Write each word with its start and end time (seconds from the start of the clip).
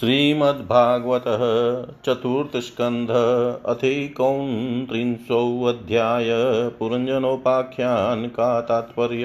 श्रीमद्भागवतः 0.00 1.40
चतुर्थस्कन्ध 2.04 3.10
अथिकौन्त्रिंशोऽध्याय 3.66 6.26
पुरञ्जनोपाख्यान् 6.78 8.26
का 8.26 8.60
तात्पर्य। 8.60 9.24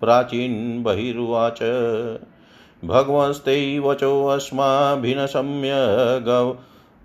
प्राचीन 0.00 0.82
बहिरुवाच। 0.82 1.58
भगवंस्ते 2.84 3.78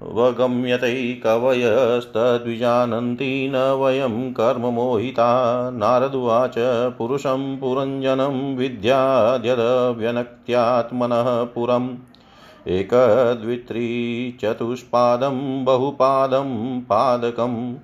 वगम्यते 0.03 1.13
कवयस्तद्विजानन्ति 1.13 3.51
न 3.55 3.57
वयं 3.57 4.33
कर्ममोहिता 4.33 5.69
नारदुवाच 5.69 6.55
पुरुषं 6.97 7.57
पुरञ्जनं 7.57 8.55
विद्याद्यदव्यनक्त्यात्मनः 8.55 11.43
पुरम्। 11.43 11.89
एकद्वित्रिचतुष्पादं 12.67 15.65
बहुपादं 15.65 16.81
पादकं 16.81 17.75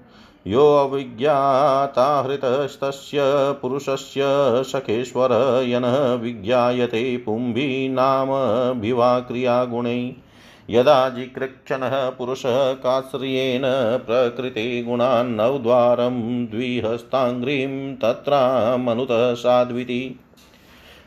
योऽविज्ञाताहृतस्तस्य 0.48 3.20
पुरुषस्य 3.62 4.24
सखेश्वर 4.64 5.64
यनः 5.68 6.14
विज्ञायते 6.14 7.18
पुंभी 7.18 7.90
नाम 7.90 8.28
भिवाक्रियागुणै 8.82 10.14
यदा 10.70 11.10
जिकृक्षणः 11.10 12.10
पुरुषः 12.10 12.74
काश्रियेण 12.74 13.62
प्रकृते 14.06 14.84
गुणान्नवद्वारं 14.84 16.46
द्विहस्ताङ्घ्रिं 16.46 17.96
तत्रामनुतः 17.96 19.34
साध्विति। 19.34 20.20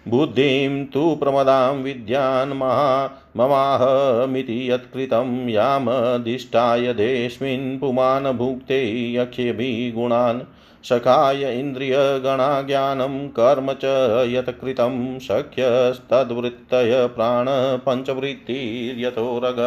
बुद्धिं 0.09 0.87
तु 0.87 1.15
प्रमदां 1.21 1.83
विद्यान् 1.83 2.53
महा 2.59 2.91
ममाहमिति 3.37 4.59
यत्कृतं 4.71 5.49
यामधिष्ठाय 5.49 6.93
देस्मिन् 6.95 7.79
पुमान् 7.81 8.33
भुक्ते 8.39 8.79
यक्ष्यभिगुणान् 9.15 10.41
सखाय 10.85 11.43
इन्द्रियगणाज्ञानं 11.61 13.17
कर्म 13.39 13.73
च 13.83 13.85
यत्कृतं 14.33 15.19
शक्यस्तद्वृत्तय 15.19 16.93
प्राणपञ्चवृत्तिर्यतो 17.17 19.27
रग 19.45 19.61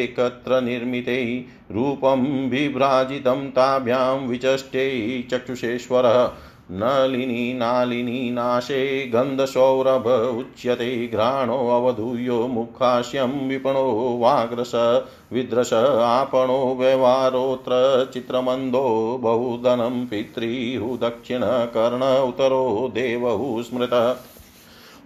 एकत्र 0.03 0.61
निर्मिते 0.61 1.47
रूपं 1.73 2.49
विभ्राजितं 2.49 3.51
ताभ्यां 3.51 4.29
विचष्टे 4.29 5.23
चक्षुषेश्वरः 5.31 6.31
नलिनी, 6.71 7.55
नालिनी, 7.55 8.31
नाशे, 8.31 9.07
गन्धसौरभ 9.07 10.37
उच्यते 10.39 11.09
घ्राणोऽवधूयो 11.09 12.47
मुखास्यं 12.47 13.49
विपणो, 13.49 14.19
वाग्रस 14.21 15.03
विद्रश 15.33 15.73
आपणो 15.73 16.77
व्यवहारोऽत्र 16.81 18.11
चित्रमन्दो, 18.13 19.19
बहुधनं, 19.21 20.07
पितृहु 20.07 20.97
दक्षिणकर्ण 20.97 22.29
उतरो, 22.29 22.91
देवहु, 22.95 23.63
स्मृतः। 23.63 24.17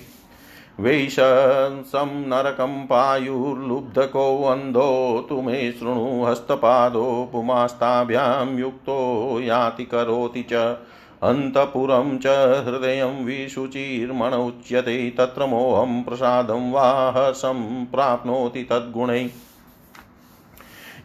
वैशंसं 0.80 2.28
नरकं 2.28 2.84
पायुर्लुब्धकोऽन्धो 2.84 5.26
तु 5.28 5.42
मे 5.42 5.72
शृणु 5.72 6.24
हस्तपादो 6.24 7.28
पुमास्ताभ्यां 7.32 8.58
युक्तो 8.58 9.40
याति 9.40 9.84
करोति 9.84 10.42
च। 10.42 10.76
अन्तपुरं 11.22 12.18
च 12.18 12.26
हृदयं 12.66 13.24
विशुचिर्मण 13.24 14.30
उच्यते, 14.30 15.10
तत्र 15.10 15.46
मोहं 15.46 16.02
प्रसादं 16.02 16.72
वा 16.72 17.12
हर्षं 17.16 17.86
प्राप्नोति 17.86 18.62
तद्गुणैः। 18.62 19.28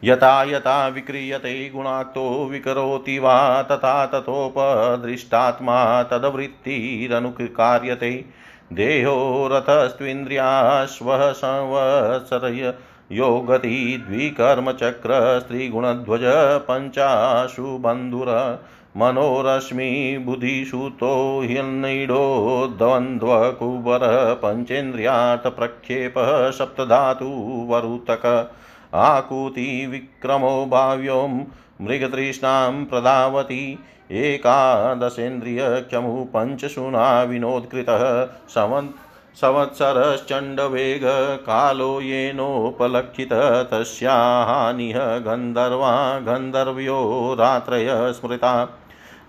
यथा 0.04 0.44
यथा 0.44 0.88
विक्रियते 0.88 1.70
गुणाक्तो 1.70 2.44
विकरोति 2.44 3.18
वा 3.18 3.62
तथा 3.62 4.06
तथोपदृष्टात्मा 4.06 6.02
तदवृत्तिरनुकार्यते। 6.02 8.24
देहो 8.72 9.48
रथस्त्विन्द्रियाश्वः 9.52 11.32
संवत्सरय 11.32 12.74
यो 13.12 13.40
गति 13.40 14.04
द्विकर्मचक्र 14.08 15.40
स्त्रीगुणध्वज 15.40 16.20
पञ्चाशु 16.68 17.78
बन्धुर 17.78 18.58
मनोरश्मि 18.96 20.22
बुधिसुतो 20.26 21.40
ह्यन्नैडो 21.40 22.74
द्वन्द्वकुबर 22.78 24.00
पञ्चेन्द्रियार्थप्रक्षेपः 24.44 26.50
सप्तधातुवरुतक 26.50 28.54
आकुतिविक्रमो 28.94 30.54
भाव्यों 30.70 31.28
मृगतृष्णां 31.86 32.84
प्रधावति 32.90 33.62
एकादशेन्द्रियक्षमु 34.22 36.12
पञ्चशूना 36.34 37.04
विनोत्कृतः 37.30 38.02
सवन् 38.54 38.88
संवत्सरश्चण्डवेगकालो 39.40 41.90
येनोपलक्षितः 42.00 43.62
तस्याहानिह 43.72 44.98
गन्धर्वा 45.26 45.92
गन्धर्व्यो 46.28 47.00
रात्रय 47.40 47.88
स्मृता 48.12 48.52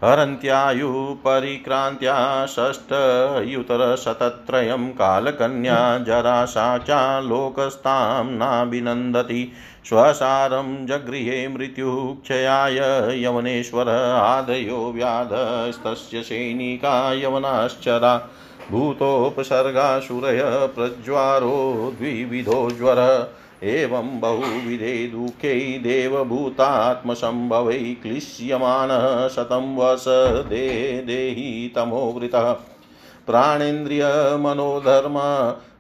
हरन्त्यायुः 0.03 1.15
परिक्रान्त्या 1.15 2.45
षष्ठयुतरशतत्रयं 2.45 4.89
कालकन्या 4.89 5.97
जराशाचा 5.97 7.19
लोकस्तां 7.19 8.25
नाभिनन्दति। 8.25 9.51
स्वसारं 9.85 10.85
जगृहे 10.85 11.47
मृत्युः 11.47 12.23
क्षयाय 12.23 12.77
यवनेश्वर 13.23 13.89
आदयो 14.15 14.91
व्याधस्तस्य 14.95 16.21
सैनिका 16.21 17.13
यवनाश्चरा। 17.13 18.29
भूतोपसर्गासुरय 18.71 20.41
प्रज्वारो 20.75 21.94
द्विविधो 22.00 22.69
ज्वरः। 22.71 23.15
एवं 23.63 24.19
बहुविधे 24.19 25.07
दुःखे 25.07 25.79
देवभूतात्मसम्भवै 25.79 27.95
क्लिश्यमानः 28.01 29.27
शतं 29.27 29.75
वस 29.75 30.06
दे 30.50 30.67
देहि 31.07 31.71
तमोवृतः 31.75 32.51
प्राणेन्द्रियमनोधर्म 33.27 35.17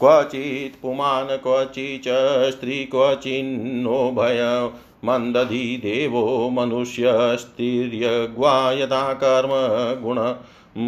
क्वचित् 0.00 0.82
पुमान् 0.82 1.36
क्वचिच् 1.38 2.08
स्त्री 2.54 2.84
क्वचिन्नो 2.84 4.10
मन्दधि 5.04 5.80
देवो 5.82 6.50
मनुष्यस्तिर्यग्वा 6.50 8.72
यथा 8.72 9.18
कर्म 9.22 9.50
गुण 10.02 10.16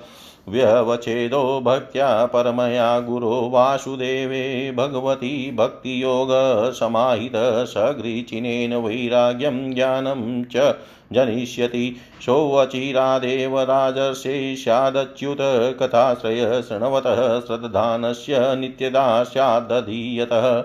व्यवच्छेदो 0.48 1.62
भक्त्या 1.66 2.26
परमया 2.26 3.00
गुरो 3.00 3.50
वासुदेवे 3.50 4.74
भगवती 4.78 5.52
भक्तियोगसमाहित 5.58 7.32
सगृचिनेन 7.68 8.76
वैराग्यं 8.76 9.74
ज्ञानं 9.74 10.44
च 10.56 10.76
जनिष्यति 11.14 11.96
सोऽचिरादेव 12.22 13.62
राजर्षे 13.62 14.56
स्यादच्युत 14.56 15.38
कथाश्रय 15.82 16.62
शृण्वतः 16.70 17.40
श्रद्धानस्य 17.40 18.56
नित्यदा 18.56 19.24
स्यादधीयतः 19.24 20.64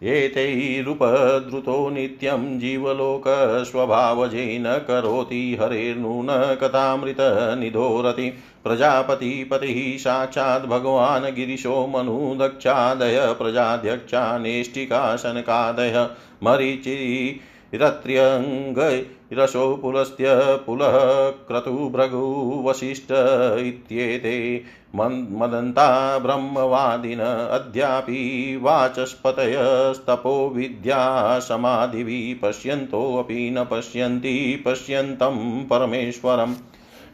एतैरुपद्रुतो 0.03 1.91
नित्यं 1.91 2.59
जीवलोकस्वभावजे 2.59 4.59
न 4.59 4.79
करोति 4.79 5.59
हरेर्नून 5.61 6.27
कथामृतनिधोरति। 6.31 8.33
प्रजापतिपतिः 8.65 9.99
साक्षात् 9.99 10.67
भगवान् 10.67 11.35
गिरिशो 11.35 11.87
मनुदक्षादय, 11.87 13.35
प्रजाध्यक्षा 13.39 14.39
नेष्टिका 14.39 15.17
शनकादय 15.17 16.09
मरीचि 16.45 17.41
रत्र्यङ्गरसो 17.75 19.77
पुलस्त्य 19.77 20.59
पुलः 20.67 21.31
क्रतुभृगु 21.31 22.63
वसिष्ठ 22.67 23.13
इत्येते 23.59 24.65
मदन्ता 24.97 26.19
ब्रह्मवादिन 26.19 27.21
अद्यापि 27.21 28.61
वाचस्पतयस्तपो 28.63 30.49
विद्या 30.49 31.39
समाधिभिः 31.39 32.35
पश्यन्तोऽपि 32.43 33.51
न 33.51 33.65
पश्यन्ति 33.65 34.63
पश्यन्तं 34.67 35.65
परमेश्वरम्। 35.65 36.55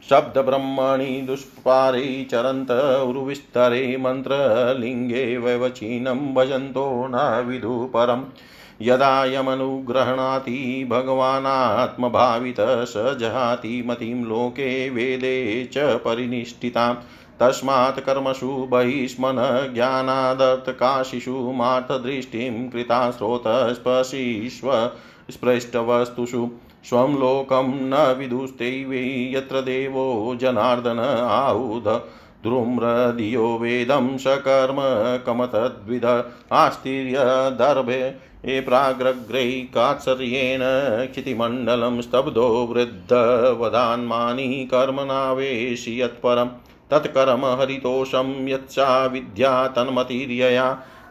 शब्दब्रह्मणि 0.09 1.05
दुष्पारे 1.05 2.27
चरन्त 2.31 3.03
उर्विस्तरे 3.07 3.97
मन्त्रलिङ्गे 3.97 5.37
वैवचीनं 5.37 6.33
भजन्तो 6.33 7.07
न 7.09 7.45
विदु 7.47 7.89
परम् 7.93 8.23
यदा 8.81 9.25
यमनुग्रहणाति 9.25 10.87
भगवानात्मभावितः 10.89 12.83
स 12.83 12.93
जहाति 12.97 13.83
मतिं 13.87 14.25
लोके 14.25 14.89
वेदे 14.89 15.69
च 15.73 15.77
परिनिष्ठिताम्। 15.77 16.95
तस्मात् 17.39 17.99
कर्मसु 17.99 18.47
बहिष्मन 18.47 19.71
ज्ञानादर्थकाशिषु 19.73 21.51
मार्थदृष्टिं 21.55 22.69
कृता 22.69 23.11
स्रोतस्पशिष्व 23.11 24.91
स्पृष्टवस्तुषु। 25.31 26.49
स्वं 26.83 27.19
लोकं 27.19 27.67
न 27.67 28.15
विदुस्ते 28.19 28.85
वै 28.85 29.31
यत्र 29.37 29.61
देवो 29.61 30.37
जनार्दन 30.41 30.99
आहुध। 31.29 32.03
द्रुम्रधियो 32.43 33.57
वेदं 33.57 34.17
सकर्म 34.17 34.77
कमतद्विध। 35.25 36.31
आस्तिर्यदर्भे 36.51 38.34
ये 38.47 38.59
प्राग्रग्रैकात्सर्येण 38.61 40.61
क्षितिमण्डलं 41.11 42.01
स्तब्धो 42.01 42.47
वृद्धवदान्मानि 42.71 44.47
कर्मनावेशि 44.73 46.01
यत्परम् 46.01 46.49
तत्कर्म 46.91 47.45
हरितोषं 47.61 48.47
यत्सा 48.47 49.05
विद्या 49.13 49.55
तन्मतिर्यया 49.77 50.67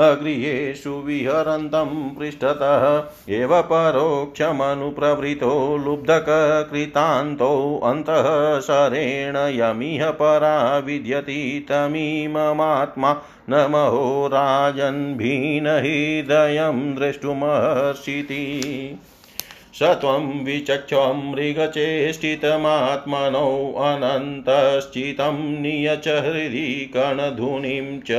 गृहेषु 0.00 0.90
विहरन्तं 0.90 2.10
पृष्ठतः, 2.10 3.04
एव 3.28 3.62
परोक्षमनुप्रवृतो 3.62 5.78
लुब्धककृतान्तो 5.78 7.80
अन्तः 7.84 8.60
शरेण 8.60 9.36
यमिह 9.36 10.10
परा 10.10 10.78
विद्यति 10.78 11.66
तमीममात्मा 11.68 13.22
न 13.50 13.68
महो 13.70 14.26
राजन्भीनहृदयं 14.26 16.94
द्रष्टुमर्षिति 16.94 18.64
स 19.78 19.88
त्वं 20.00 20.24
विचक्षं 20.44 21.18
मृगचेष्टितमात्मनो 21.30 23.48
अनन्तश्चितं 23.88 25.36
नियच 25.62 26.06
हृदि 26.24 26.70
कणधुनिं 26.94 27.86
च 28.08 28.10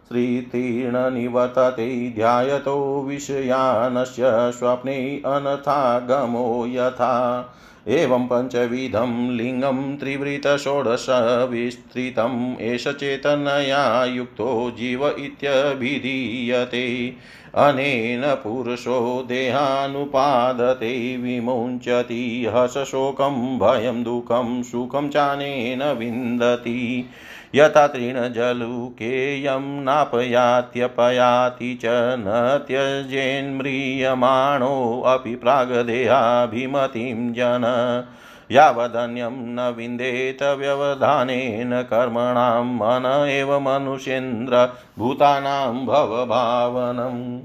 श्रीतीर्णनिवर्तते 0.09 2.11
ध्यायतो 2.11 3.05
विषयानस्य 3.09 4.23
स्वप्ने 4.27 5.23
अनथागमो 5.27 6.67
यथा। 6.67 7.51
एवं 7.89 8.29
पञ्चविधं 8.33 9.31
लिङ्गं 9.31 9.97
त्रिवृतषोडशविस्तृतम्, 9.97 12.55
एष 12.61 12.89
चेतनया 12.89 14.05
युक्तो 14.05 14.73
जीव 14.79 15.09
इत्यभिधीयते। 15.09 17.13
अनेन 17.55 18.23
पुरुषो 18.23 19.25
देहानुपादते, 19.29 21.17
विमुञ्चति 21.17 22.47
हसशोकं, 22.49 23.59
भयं 23.59 24.03
दुःखं 24.03 24.63
सुखं 24.63 25.09
चानेन 25.09 25.83
विन्दति। 25.83 27.11
यथा 27.55 27.87
तृणजलुकेयं 27.87 29.85
नापयात्यपयाति 29.85 31.79
च 31.83 32.15
न 32.19 32.65
त्यजेन्म्रियमाणोऽपि 32.69 35.35
प्रागदेहाभिमतिं 35.35 37.33
जन। 37.33 38.05
यावदन्यं 38.51 39.33
न 39.33 39.75
विन्देत 39.77 40.43
व्यवधानेन 40.43 41.83
कर्मणां 41.83 42.65
मन 42.65 43.31
एव 43.31 43.61
मनुष्येन्द्र 43.61 44.69
भूतानां 44.99 45.87
भवभावनम् 45.87 47.41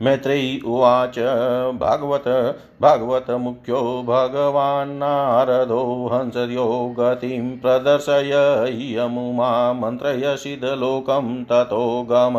मैत्रेयी 0.02 0.60
उवाच, 0.60 1.18
भागवत 1.74 2.24
भागवतमुख्यो 2.82 4.04
भगवान्नारदो 4.06 6.10
हंसयो 6.12 6.96
गतिं 6.98 7.58
प्रदर्शय 7.58 8.64
इयमुमा 8.68 9.72
मन्त्रयसिद्धलोकं 9.72 11.44
ततो 11.44 12.06
गम। 12.10 12.34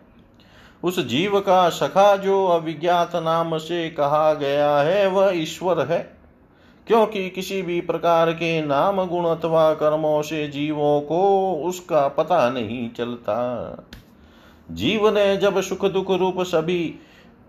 उस 0.83 1.07
जीव 1.07 1.39
का 1.39 1.69
सखा 1.69 2.15
जो 2.15 2.47
अविज्ञात 2.47 3.11
नाम 3.15 3.57
से 3.57 3.89
कहा 3.89 4.33
गया 4.33 4.77
है, 4.77 5.07
वह 5.07 5.31
ईश्वर 5.35 5.81
है। 5.81 6.17
क्योंकि 6.87 7.29
किसी 7.29 7.61
भी 7.61 7.81
प्रकार 7.81 8.31
के 8.31 8.65
नाम 8.65 9.05
गुण 9.05 9.25
अथवा 9.25 9.73
कर्मों 9.73 10.21
से 10.21 10.47
जीवों 10.47 11.01
को 11.01 11.53
उसका 11.65 12.07
पता 12.07 12.49
नहीं 12.49 12.89
चलता। 12.89 13.39
जीव 14.71 15.09
ने 15.09 15.37
जब 15.37 15.61
सुख 15.61 15.85
दुख 15.85 16.11
रूप 16.11 16.41
सभी 16.41 16.95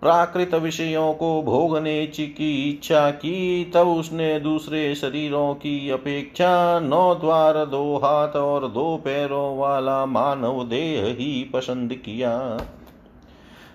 प्राकृत 0.01 0.55
विषयों 0.55 1.15
को 1.15 1.43
भोगने 1.43 2.07
की 2.07 2.71
इच्छा 2.71 3.11
की, 3.11 3.71
तब 3.75 3.89
उसने 3.89 4.41
दूसरे 4.41 4.95
शरीरों 4.95 5.55
की 5.55 5.91
अपेक्षा 5.91 6.81
नौ 6.81 7.15
द्वार, 7.15 7.65
दो 7.67 7.97
हाथ 7.97 8.29
और 8.29 8.69
दो 8.69 8.97
पैरों 9.05 9.59
वाला 9.59 10.07
मानव 10.07 10.65
देह 10.65 11.05
ही 11.05 11.45
पसंद 11.45 11.95
किया। 11.95 12.61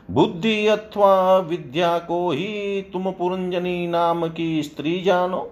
बुद्धि 0.10 0.68
अथवा 0.68 1.38
विद्या 1.38 1.98
को 2.00 2.30
ही 2.32 2.82
तुम 2.94 3.12
पुरंजनी 3.12 3.88
नाम 3.88 4.28
की 4.28 4.64
स्त्री 4.64 5.02
जानो। 5.02 5.52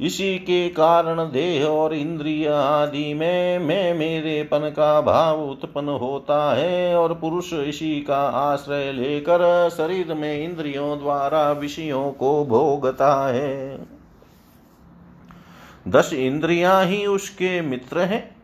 इसी 0.00 0.38
के 0.38 0.68
कारण 0.68 1.18
देह 1.24 1.64
और 1.64 1.94
इंद्रिय 1.94 2.48
आदि 2.48 3.14
में 3.14 3.58
मैं 3.58 3.94
मेरे 3.94 4.42
पन 4.42 4.68
का 4.76 5.00
भाव 5.00 5.42
उत्पन्न 5.42 5.88
होता 5.88 6.54
है 6.54 6.94
और 6.96 7.14
पुरुष 7.14 7.52
इसी 7.52 8.00
का 8.00 8.20
आश्रय 8.28 8.92
लेकर 8.92 9.68
शरीर 9.70 10.14
में 10.14 10.44
इंद्रियों 10.44 10.98
द्वारा 10.98 11.52
विषयों 11.52 12.10
को 12.12 12.44
भोगता 12.44 13.14
है। 13.28 13.78
दस 15.88 16.12
इंद्रियाँ 16.12 16.84
ही 16.84 17.04
उसके 17.06 17.60
मित्र 17.60 18.00
हैं, 18.00 18.36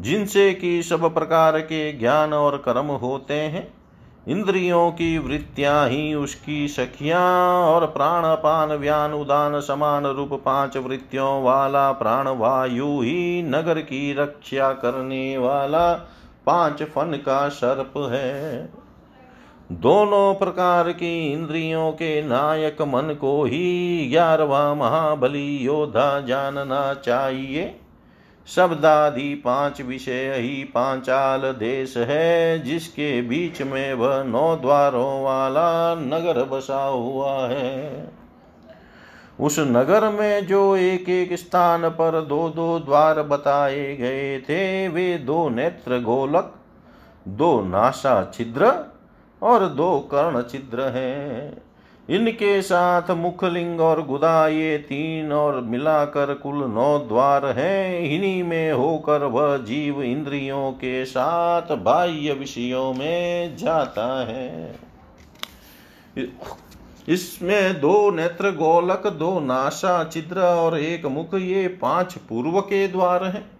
जिनसे 0.00 0.52
कि 0.54 0.82
सब 0.82 1.14
प्रकार 1.14 1.60
के 1.60 1.92
ज्ञान 1.92 2.32
और 2.32 2.56
कर्म 2.56 2.86
होते 2.86 3.34
हैं। 3.34 3.72
इंद्रियों 4.28 4.90
की 4.90 5.18
वृत्तियाँ 5.18 5.88
ही 5.88 6.14
उसकी 6.14 6.68
सखियाँ 6.68 7.20
और 7.64 7.86
प्राण 7.86 8.22
पान 8.26 8.72
व्यान 8.72 9.12
उदान 9.12 9.60
समान 9.60 10.06
रूप 10.06 10.32
पाँच 10.44 10.76
वृत्तियों 10.76 11.42
वाला 11.42 11.92
प्राण 11.92 12.28
वायु 12.28 13.00
ही 13.00 13.42
नगर 13.42 13.80
की 13.80 14.12
रक्षा 14.14 14.72
करने 14.72 15.38
वाला 15.38 15.92
पाँच 16.46 16.82
फन 16.82 17.18
का 17.26 17.48
सर्प 17.48 17.92
है। 18.12 18.70
दोनों 19.72 20.34
प्रकार 20.34 20.90
की 20.92 21.32
इंद्रियों 21.32 21.92
के 21.92 22.22
नायक 22.22 22.82
मन 22.82 23.16
को 23.20 23.44
ही 23.44 24.08
ग्यारहवा 24.10 24.74
महाबली 24.74 25.56
योद्धा 25.56 26.20
जानना 26.20 26.94
चाहिए। 26.94 27.80
शब्दादि 28.48 29.34
पाँच 29.34 29.80
विषय 29.80 30.34
ही 30.36 30.64
पांचाल 30.64 31.40
देश 31.40 31.96
है, 31.96 32.62
जिसके 32.62 33.22
बीच 33.22 33.62
में 33.62 33.94
वह 33.94 34.22
नौ 34.22 34.56
द्वारों 34.56 35.22
वाला 35.22 35.94
नगर 35.94 36.44
बसा 36.44 36.84
हुआ 36.84 37.48
है। 37.48 38.12
उस 39.40 39.58
नगर 39.58 40.08
में 40.08 40.46
जो 40.46 40.76
एक 40.76 41.08
एक 41.08 41.32
स्थान 41.34 41.88
पर 41.88 42.20
दो 42.20 42.48
दो 42.48 42.78
द्वार 42.78 43.22
बताए 43.22 43.96
गए 43.96 44.38
थे, 44.40 44.88
वे 44.88 45.18
दो 45.18 45.48
नेत्र 45.48 46.00
गोलक, 46.00 46.54
दो 47.28 47.62
नासा 47.62 48.32
छिद्र 48.34 48.72
और 49.42 49.66
दो 49.66 49.98
कर्ण 49.98 50.42
छिद्र 50.42 50.80
हैं। 50.80 51.63
इनके 52.08 52.60
साथ 52.62 53.10
मुखलिंग 53.10 53.80
और 53.80 54.02
गुदा 54.06 54.46
ये 54.48 54.76
तीन 54.78 55.32
और 55.32 55.60
मिलाकर 55.60 56.34
कुल 56.34 56.64
नौ 56.64 56.98
द्वार 56.98 57.46
हैं। 57.46 58.00
इन्हीं 58.00 58.42
में 58.44 58.72
होकर 58.72 59.24
वह 59.24 59.56
जीव 59.56 60.02
इंद्रियों 60.02 60.72
के 60.72 61.04
साथ 61.04 61.76
बाह्य 61.76 62.32
विषयों 62.32 62.92
में 62.94 63.56
जाता 63.56 64.06
है। 64.26 64.74
इसमें 67.08 67.80
दो 67.80 68.10
नेत्र 68.10 68.50
गोलक 68.50 69.06
दो 69.06 69.40
नाशा 69.40 70.04
चिद्र 70.04 70.40
और 70.40 70.78
एक 70.78 71.06
मुख, 71.06 71.34
ये 71.34 71.68
पाँच 71.68 72.14
पूर्व 72.28 72.60
के 72.60 72.86
द्वार 72.88 73.24
हैं। 73.24 73.53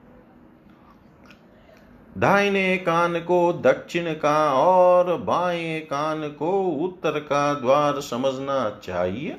दाहिने 2.18 2.77
कान 2.77 3.18
को 3.20 3.53
दक्षिण 3.53 4.12
का 4.12 4.53
और 4.53 5.16
बाएँ 5.16 5.81
कान 5.81 6.29
को 6.29 6.62
उत्तर 6.62 7.18
का 7.20 7.55
द्वार 7.55 8.00
समझना 8.00 8.81
चाहिए। 8.85 9.37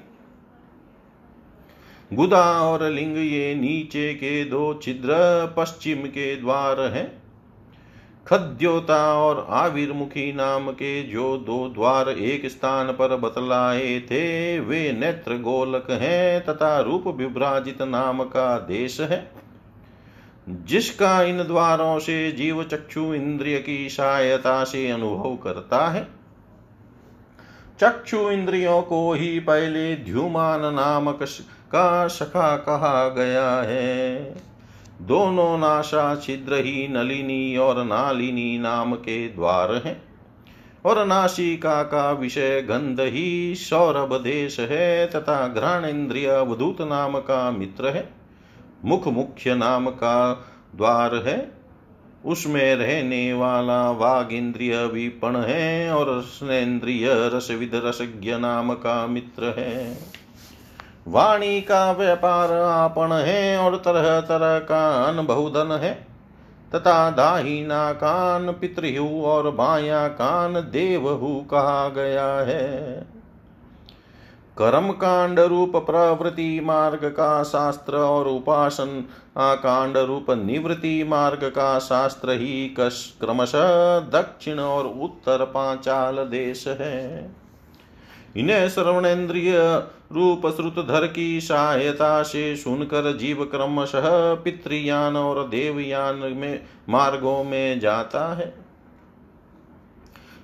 गुदा 2.13 2.61
और 2.61 2.89
लिंग 2.89 3.17
ये 3.17 3.55
नीचे 3.55 4.13
के 4.13 4.45
दो 4.45 4.79
छिद्र 4.83 5.13
पश्चिम 5.57 5.97
के 5.97 6.35
द्वार 6.35 6.79
हैं। 6.79 7.23
खद्योता 8.27 9.13
और 9.13 9.47
आविर्मुखी 9.49 10.33
नाम 10.33 10.71
के 10.71 11.03
जो 11.03 11.38
दो 11.38 11.69
द्वार 11.69 12.09
एक 12.09 12.45
स्थान 12.45 12.91
पर 12.91 13.15
बतलाए 13.15 13.99
थे, 13.99 14.59
वे 14.59 14.91
नेत्र 14.91 15.38
गोलक 15.38 15.91
हैं 15.91 16.45
तथा 16.45 16.79
रूप 16.79 17.07
विभ्राजित 17.07 17.81
नाम 17.81 18.23
का 18.23 18.57
देश 18.57 19.01
है। 19.01 19.44
जिसका 20.47 21.21
इन 21.21 21.43
द्वारों 21.43 21.99
से 21.99 22.31
जीव 22.31 22.63
चक्षु 22.63 23.13
इंद्रिय 23.13 23.58
की 23.60 23.89
सहायता 23.89 24.63
से 24.63 24.89
अनुभव 24.91 25.36
करता 25.36 25.88
है, 25.88 26.08
चक्षु 27.79 28.29
इंद्रियों 28.31 28.81
को 28.81 29.13
ही 29.13 29.39
पहले 29.39 29.95
ध्युमान 29.95 30.62
नामक 30.75 31.19
का 31.71 32.08
सखा 32.08 32.55
कहा 32.58 33.08
गया 33.10 33.49
है। 33.62 34.36
दोनों 35.01 35.58
नाशा 35.58 36.15
छिद्र 36.15 36.55
ही 36.55 36.88
नलिनी 36.88 37.58
और 37.58 37.84
नालिनी 37.84 38.58
नाम 38.58 38.93
के 38.95 39.27
द्वार 39.27 39.73
हैं 39.86 40.01
और 40.86 41.05
नासिका 41.05 41.81
का 41.84 42.12
विषय 42.12 42.62
गंध 42.62 42.99
ही 43.01 43.55
सौरभ 43.55 44.13
देश 44.23 44.60
है 44.60 45.08
तथा 45.08 45.47
घ्राण 45.47 45.86
इंद्रिय 45.86 46.27
अवधूत 46.27 46.81
नाम 46.81 47.19
का 47.19 47.49
मित्र 47.51 47.88
है। 47.88 48.24
मुख 48.86 49.08
मुख्य 49.08 49.56
नाम 49.56 49.89
का 49.89 50.45
द्वार 50.76 51.15
है। 51.15 51.52
उसमें 52.26 52.76
रहने 52.76 53.34
वाला 53.34 53.91
वाग 53.91 54.32
इंद्रिय 54.32 54.86
विपण 54.86 55.36
है 55.36 55.91
और 55.91 56.19
रसनेन्द्रिय 56.19 57.08
रसविद 57.10 57.71
रसज्ञ 57.76 58.36
नाम 58.36 58.74
का 58.74 59.08
मित्र 59.08 59.56
है। 59.58 59.98
वाणी 61.08 61.62
का 61.62 61.91
व्यापार 61.91 62.52
आपण 62.54 63.12
है 63.12 63.58
और 63.58 63.76
तरह 63.76 64.21
तरह 64.21 64.60
का 64.60 65.04
अन 65.04 65.26
बहुधन 65.26 65.71
है। 65.71 66.08
तथा 66.76 67.10
दाहिना 67.10 67.93
कान 67.93 68.52
पितृहु 68.52 69.24
और 69.24 69.52
बाया 69.52 70.08
कान 70.08 70.54
देवहु 70.54 71.41
कहा 71.41 71.89
गया 71.89 72.28
है। 72.28 73.08
कर्म 74.57 74.91
कांड 74.91 75.39
रूप 75.39 75.75
प्रवृत्ति 75.75 76.59
मार्ग 76.63 77.05
का 77.05 77.43
शास्त्र 77.43 77.97
और 77.97 78.27
उपासन। 78.27 79.05
कांड 79.37 79.97
रूप 79.97 80.25
निवृत्ति 80.31 81.03
मार्ग 81.03 81.43
का 81.43 81.79
शास्त्र 81.79 82.31
ही 82.31 82.75
क्रमशः 82.79 83.99
दक्षिण 83.99 84.59
और 84.59 84.87
उत्तर 84.87 85.45
पांचाल 85.45 86.17
देश 86.17 86.67
है। 86.67 87.35
इन्हें 88.37 88.69
श्रवणेन्द्रिय 88.69 89.57
रूप 90.11 90.47
श्रुतधर 90.47 91.07
की 91.07 91.41
सहायता 91.41 92.23
से 92.23 92.55
सुनकर 92.55 93.17
जीव 93.17 93.43
क्रमशः 93.45 94.33
पितृयान 94.33 95.17
और 95.17 95.47
देवयान 95.47 96.15
में 96.15 96.63
मार्गों 96.89 97.43
में 97.43 97.79
जाता 97.79 98.33
है। 98.35 98.53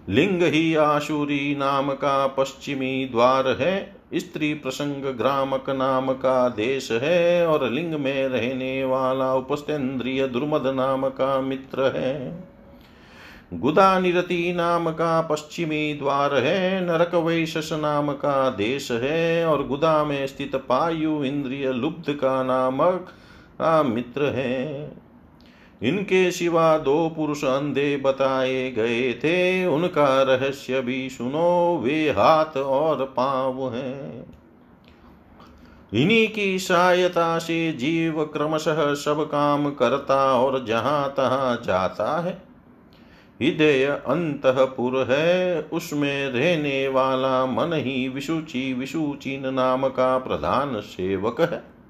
लिंग 0.10 0.44
ही 0.44 0.76
आशुरी 0.76 1.56
नाम 1.56 1.92
का 1.92 2.28
पश्चिमी 2.28 3.06
द्वार 3.06 3.48
है। 3.48 4.01
स्त्री 4.16 4.54
प्रसंग 4.54 5.04
ग्रामक 5.18 5.70
नाम 5.70 6.12
का 6.14 6.50
देश 6.50 6.92
है 6.92 7.48
और 7.48 7.70
लिंग 7.70 7.94
में 7.94 8.28
रहने 8.28 8.84
वाला 8.84 9.34
उपस्थेन्द्रिय 9.34 10.28
दुर्मद 10.28 10.68
नाम 10.68 11.08
का 11.10 11.42
मित्र 11.42 11.92
है। 11.96 12.44
गुदा 13.54 14.00
निरति 14.00 14.54
नाम 14.54 14.90
का 14.92 15.22
पश्चिमी 15.22 15.94
द्वार 15.94 16.36
है, 16.36 16.86
नरक 16.86 17.16
वैशस 17.16 17.70
नाम 17.74 18.12
का 18.12 18.50
देश 18.50 18.92
है 18.92 19.46
और 19.46 19.68
गुदा 19.68 20.04
में 20.04 20.28
स्थित 20.28 20.56
पायु 20.56 21.24
इंद्रिय 21.24 21.72
लुब्ध 21.72 22.14
का 22.14 22.44
नामक 22.44 23.08
का 23.60 23.84
मित्र 23.84 24.26
है। 24.26 24.92
इनके 25.84 26.32
सिवा 26.32 26.78
दो 26.78 27.14
पुरुष 27.16 27.44
अंधे 27.44 27.98
बताए 27.98 28.72
गए 28.72 29.14
थे। 29.14 29.66
उनका 29.66 30.22
रहस्य 30.22 30.82
भी 30.82 31.10
सुनो, 31.10 31.82
वे 31.84 32.10
हाथ 32.10 32.58
और 32.58 33.06
पाँव 33.18 33.74
हैं। 33.74 34.26
इन्हीं 35.94 36.28
की 36.28 36.60
सहायता 36.60 37.40
से 37.40 37.72
जीव 37.72 38.24
क्रमशः 38.24 38.94
सब 38.94 39.30
काम 39.32 39.72
करता 39.72 40.34
और 40.34 40.66
जहाँ 40.66 41.14
तहां 41.18 41.66
जाता 41.66 42.22
है। 42.22 42.52
हृदय 43.42 43.86
अंतपुर 43.86 45.08
है, 45.10 45.62
उसमें 45.62 46.30
रहने 46.30 46.88
वाला 46.88 47.46
मन 47.46 47.74
ही 47.74 48.10
विशुचि 48.10 48.74
विशुचिन 48.74 49.54
नाम 49.54 49.88
का 49.88 50.18
प्रधान 50.18 50.80
सेवक 50.80 51.42
है। 51.42 51.81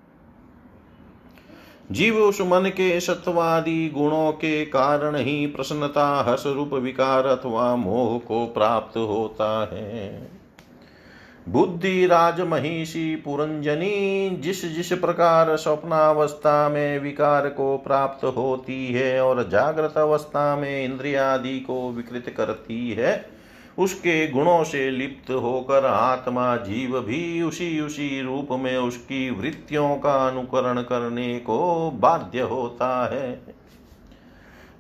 जीव 1.92 2.18
उस 2.18 2.42
मन 2.42 2.70
के 2.70 3.00
सत्वादि 3.00 3.92
गुणों 3.94 4.32
के 4.32 4.66
कारण 4.66 5.16
ही 5.16 5.48
प्रसन्नता, 5.48 6.24
हर्ष 6.28 6.44
रूप 6.46 6.74
विकार 6.74 7.26
अथवा 7.26 7.76
मोह 7.76 8.20
को 8.20 8.46
प्राप्त 8.46 8.98
होता 8.98 9.70
है। 9.74 10.32
बुद्धि 11.50 12.06
राज 12.06 12.42
महिषी 12.42 13.16
पुरंजनी 13.16 14.30
जिस 14.30 14.66
जिस 14.66 14.94
प्रकार 14.94 15.56
स्वप्नावस्था 15.58 16.70
में 16.70 17.00
विकार 17.00 17.50
को 17.50 17.78
प्राप्त 17.78 18.26
होती 18.26 18.88
है 18.88 19.22
और 19.22 19.50
जागृत 19.50 19.98
अवस्था 19.98 20.56
में 20.56 20.86
इंद्रियादि 20.86 21.60
को 21.60 21.92
विकृत 21.92 22.34
करती 22.38 22.92
है 22.92 23.41
उसके 23.78 24.28
गुणों 24.28 24.64
से 24.64 24.90
लिप्त 24.92 25.32
होकर 25.32 25.86
आत्मा 25.86 26.56
जीव 26.56 27.00
भी 27.00 27.42
उसी 27.42 27.80
उसी 27.80 28.22
रूप 28.22 28.48
में 28.52 28.78
उसकी 28.78 29.30
वृत्तियों 29.30 29.96
का 29.96 30.28
अनुकरण 30.28 30.82
करने 30.82 31.40
को 31.40 31.92
बाध्य 31.92 32.42
होता 32.42 33.10
है। 33.14 33.42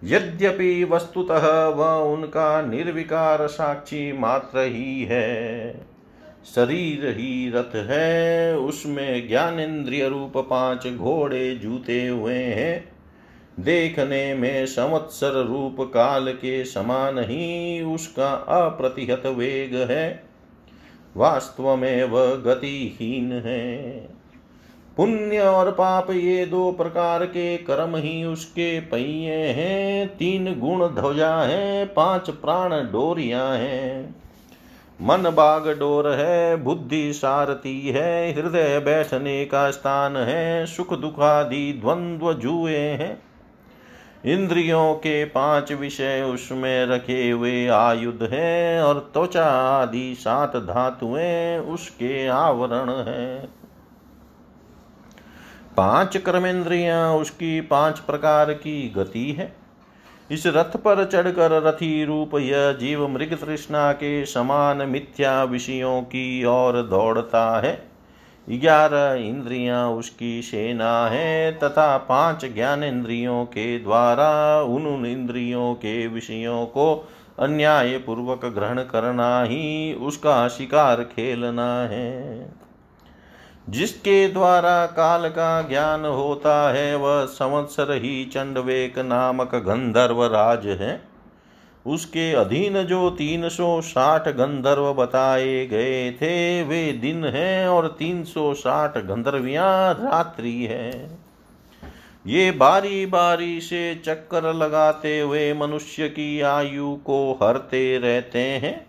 यद्यपि 0.03 0.83
वस्तुतः 0.83 1.67
वह 1.67 1.93
उनका 2.13 2.61
निर्विकार 2.61 3.47
साक्षी 3.47 4.11
मात्र 4.11 4.59
ही 4.59 5.03
है, 5.03 5.73
शरीर 6.55 7.07
ही 7.07 7.49
रथ 7.49 7.75
है, 7.75 8.57
उसमें 8.57 9.27
ज्ञानेन्द्रिय 9.27 10.07
रूप 10.09 10.37
पाँच 10.37 10.87
घोड़े 10.87 11.55
जूते 11.55 12.07
हुए 12.07 12.33
हैं। 12.33 12.91
देखने 13.59 14.33
में 14.33 14.65
संवत्सर 14.65 15.31
रूप 15.31 15.91
काल 15.93 16.31
के 16.31 16.65
समान 16.65 17.19
ही 17.19 17.81
उसका 17.81 18.33
अप्रतिहत 18.33 19.25
वेग 19.25 19.75
है। 19.91 20.23
वास्तव 21.17 21.75
में 21.75 22.03
वह 22.03 22.35
गतिहीन 22.35 23.31
है। 23.31 23.81
पुण्य 24.97 25.39
और 25.39 25.71
पाप 25.71 26.11
ये 26.11 26.45
दो 26.45 26.71
प्रकार 26.71 27.25
के 27.25 27.57
कर्म 27.57 27.95
ही 27.95 28.23
उसके 28.23 28.79
पहिए 28.79 29.35
हैं। 29.35 30.17
तीन 30.17 30.59
गुण 30.59 30.87
ध्वजा 30.87 31.41
है, 31.41 31.85
पाँच 31.85 32.29
प्राण 32.29 32.69
डोरिया 32.69 33.43
हैं। 33.43 34.15
मन 35.01 35.21
बाग 35.21 35.79
डोर 35.79 36.09
है, 36.09 36.55
बुद्धि 36.55 37.13
सारथी 37.13 37.89
है, 37.89 38.33
हृदय 38.33 38.79
बैठने 38.79 39.45
का 39.45 39.71
स्थान 39.71 40.17
है, 40.17 40.65
सुख 40.65 40.93
दुखादि 40.93 41.73
द्वंद्व 41.73 42.33
जुए 42.33 42.77
हैं। 42.77 43.30
इंद्रियों 44.25 44.93
के 44.93 45.25
पाँच 45.25 45.71
विषय 45.71 46.31
उसमें 46.33 46.85
रखे 46.85 47.29
हुए 47.29 47.67
आयुध 47.67 48.29
हैं 48.31 48.81
और 48.81 49.11
त्वचा 49.13 49.45
आदि 49.45 50.15
सात 50.19 50.55
धातुएँ 50.55 51.59
उसके 51.59 52.27
आवरण 52.27 52.89
हैं। 52.89 53.47
पाँच 55.77 56.17
कर्मेंद्रियाँ 56.17 57.15
उसकी 57.15 57.61
पाँच 57.61 57.99
प्रकार 57.99 58.53
की 58.53 58.89
गति 58.89 59.31
है। 59.31 59.55
इस 60.31 60.47
रथ 60.47 60.77
पर 60.77 61.05
चढ़कर 61.05 61.61
रथी 61.63 62.05
रूप 62.05 62.35
यह 62.35 62.71
जीव 62.71 63.07
मृग 63.07 63.33
तृष्णा 63.33 63.91
के 63.93 64.25
समान 64.25 64.77
मिथ्या 64.77 65.43
विषयों 65.43 66.01
की 66.01 66.45
ओर 66.45 66.81
दौड़ता 66.81 67.61
है। 67.61 67.90
ग्यारह 68.59 69.13
इंद्रियाँ 69.13 69.91
उसकी 69.91 70.41
सेना 70.41 71.07
है, 71.07 71.51
तथा 71.51 71.97
पाँच 71.97 72.45
ज्ञान 72.45 72.83
इंद्रियों 72.83 73.45
के 73.45 73.79
द्वारा 73.79 74.61
उन 74.61 74.87
उन 74.87 75.05
इंद्रियों 75.05 75.73
के 75.73 76.07
विषयों 76.07 76.65
को 76.65 77.09
अन्याय 77.39 77.97
पूर्वक 77.97 78.45
ग्रहण 78.45 78.81
करना 78.81 79.43
ही 79.43 79.93
उसका 79.93 80.47
शिकार 80.47 81.03
खेलना 81.03 81.81
है। 81.81 82.49
जिसके 83.69 84.27
द्वारा 84.27 84.85
काल 84.85 85.29
का 85.29 85.61
ज्ञान 85.61 86.05
होता 86.05 86.73
है, 86.73 86.95
वह 86.95 87.25
संवत्सर 87.25 87.91
ही 87.91 88.25
चंडवेक 88.25 88.99
नामक 88.99 89.55
गंधर्व 89.55 90.25
राज 90.25 90.67
है। 90.67 91.10
उसके 91.85 92.31
अधीन 92.33 92.83
जो 92.83 93.09
तीन 93.09 93.49
सौ 93.49 93.81
साठ 93.81 94.27
गंधर्व 94.27 94.93
बताए 94.93 95.65
गए 95.65 96.11
थे, 96.11 96.63
वे 96.63 96.91
दिन 96.93 97.25
हैं 97.25 97.67
और 97.67 97.87
तीन 97.99 98.23
सौ 98.23 98.53
साठ 98.53 98.97
गंधर्वियाँ 98.97 99.93
रात्रि 99.93 100.53
है। 100.63 100.91
ये 102.27 102.51
बारी 102.51 103.05
बारी 103.05 103.61
से 103.61 104.01
चक्कर 104.05 104.53
लगाते 104.53 105.19
हुए 105.19 105.53
मनुष्य 105.53 106.09
की 106.09 106.41
आयु 106.41 106.95
को 106.95 107.39
हरते 107.43 107.97
रहते 107.97 108.39
हैं। 108.39 108.87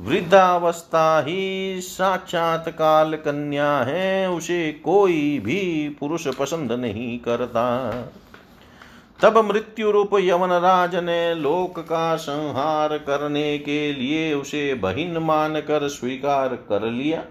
वृद्धावस्था 0.00 1.20
ही 1.20 1.80
साक्षात 1.80 2.68
काल 2.68 3.14
कन्या 3.14 3.78
है, 3.78 4.30
उसे 4.30 4.72
कोई 4.72 5.38
भी 5.38 5.88
पुरुष 6.00 6.28
पसंद 6.28 6.72
नहीं 6.72 7.18
करता। 7.18 7.90
तब 9.22 9.36
मृत्यु 9.38 9.90
रूप 9.90 10.10
यवन 10.20 10.52
राज 10.52 10.94
ने 10.96 11.34
लोक 11.34 11.78
का 11.78 12.16
संहार 12.16 12.96
करने 12.98 13.58
के 13.58 13.92
लिए 13.92 14.32
उसे 14.34 14.74
बहिन 14.74 15.18
मानकर 15.18 15.88
स्वीकार 15.88 16.54
कर 16.68 16.90
लिया। 16.90 17.22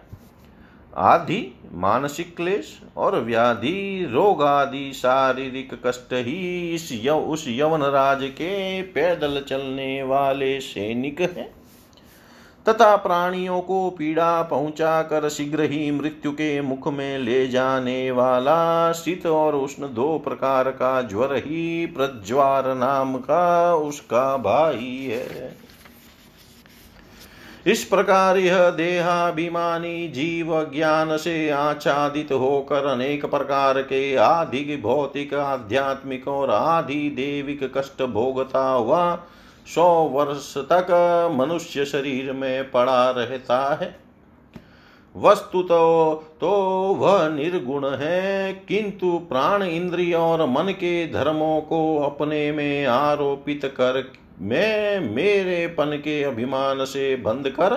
आदि 0.98 1.40
मानसिक 1.74 2.36
क्लेश 2.36 2.80
और 2.98 3.20
व्याधि 3.20 4.08
रोग 4.12 4.44
आदि 4.44 4.92
शारीरिक 4.94 5.74
कष्ट 5.86 6.14
ही 6.14 6.70
इस 6.76 6.90
यव, 6.94 7.18
उस 7.18 7.46
यवनराज 7.48 8.24
के 8.24 8.82
पैदल 8.82 9.44
चलने 9.50 10.04
वाले 10.04 10.60
सैनिक 10.60 11.22
हैं। 11.22 11.50
तथा 12.70 12.96
प्राणियों 12.96 13.62
को 13.62 13.90
पीड़ा 13.90 14.42
पहुँचा 14.42 15.02
कर 15.02 15.30
शीघ्र 15.30 15.62
ही 15.62 15.92
मृत्यु 15.92 16.32
के 16.32 16.62
मुख 16.62 16.88
में 16.88 17.18
ले 17.18 17.48
जाने 17.48 18.12
वाला 18.12 18.92
शीत 18.92 19.26
और 19.26 19.56
उष्ण 19.56 19.94
दो 19.94 20.18
प्रकार 20.20 20.70
का 20.72 21.02
ज्वर 21.02 21.36
ही 21.36 21.86
प्रज्वार 21.86 22.76
नाम 22.76 23.18
का 23.18 23.76
उसका 23.76 24.38
भाई 24.38 25.10
है। 25.12 25.58
इस 27.68 27.84
प्रकार 27.84 28.38
यह 28.38 28.70
देहाभिमानी 28.70 30.08
जीव 30.08 30.72
ज्ञान 30.76 31.18
से 31.18 31.50
आच्छादित 31.50 32.32
होकर 32.32 32.86
अनेक 32.86 33.26
प्रकार 33.26 33.82
के 33.82 34.16
आधिक 34.16 34.82
भौतिक, 34.82 35.34
आध्यात्मिक 35.34 36.28
और 36.28 36.52
आधि 36.52 37.10
देविक 37.10 37.72
कष्ट 37.78 38.02
भोगता 38.02 38.68
हुआ 38.70 39.20
सौ 39.76 39.88
वर्ष 40.04 40.58
तक 40.58 40.88
मनुष्य 41.36 41.86
शरीर 41.86 42.32
में 42.32 42.72
पड़ा 42.72 43.10
रहता 43.10 43.76
है। 43.76 44.00
वस्तु 45.16 45.62
तो, 45.62 46.14
तो 46.42 46.50
वह 46.94 47.30
निर्गुण 47.30 47.86
है 47.86 48.54
किंतु 48.54 49.18
प्राण 49.20 49.64
इंद्रिय 49.64 50.16
और 50.16 50.46
मन 50.46 50.72
के 50.72 51.12
धर्मों 51.12 51.62
को 51.62 52.00
अपने 52.00 52.52
में 52.52 52.86
आरोपित 52.86 53.66
कर 53.66 54.12
मैं 54.42 55.00
मेरे 55.00 55.68
पन 55.68 55.86
के 55.86 56.24
अभिमान 56.24 56.86
से 56.86 57.16
बंद 57.16 57.50
कर 57.50 57.76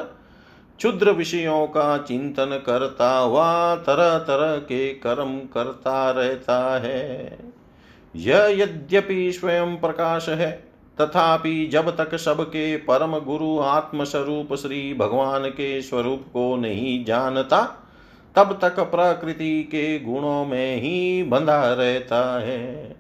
क्षुद्र 0.79 1.11
विषयों 1.11 1.67
का 1.67 1.99
चिंतन 1.99 2.63
करता 2.67 3.19
हुआ 3.19 3.75
तरह 3.75 4.19
तरह 4.19 4.57
के 4.57 4.89
कर्म 4.95 5.39
करता 5.39 6.11
रहता 6.11 6.79
है। 6.79 7.39
यह 8.17 8.47
यद्यपि 8.63 9.33
स्वयं 9.33 9.77
प्रकाश 9.77 10.29
है 10.29 10.72
तथापि 11.01 11.67
जब 11.67 11.97
तक 11.97 12.17
सबके 12.17 12.77
परम 12.77 13.19
गुरु 13.19 13.59
आत्मस्वरूप 13.59 14.55
श्री 14.55 14.95
भगवान 14.95 15.49
के 15.49 15.83
स्वरूप 15.83 16.25
को 16.33 16.57
नहीं 16.57 17.05
जानता, 17.05 17.61
तब 18.37 18.59
तक 18.63 18.81
प्रकृति 18.81 19.63
के 19.63 19.99
गुणों 20.01 20.45
में 20.47 20.77
ही 20.77 21.23
बंधा 21.23 21.73
रहता 21.73 22.41
है। 22.41 22.97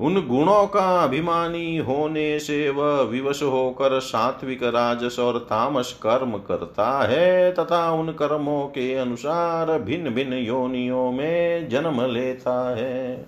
उन 0.00 0.14
गुणों 0.26 0.66
का 0.66 1.02
अभिमानी 1.04 1.76
होने 1.76 2.38
से 2.38 2.70
वह 2.70 3.00
विवश 3.00 3.42
होकर 3.42 4.00
सात्विक 4.00 4.62
राजस 4.62 5.18
और 5.18 5.38
तामस 5.38 5.92
कर्म 6.02 6.32
करता 6.38 7.06
है 7.08 7.52
तथा 7.52 7.90
उन 7.92 8.12
कर्मों 8.12 8.66
के 8.66 8.94
अनुसार 8.94 9.78
भिन्न 9.78 10.10
भिन्न 10.10 10.32
योनियों 10.32 11.10
में 11.12 11.68
जन्म 11.68 12.00
लेता 12.06 12.76
है। 12.76 13.26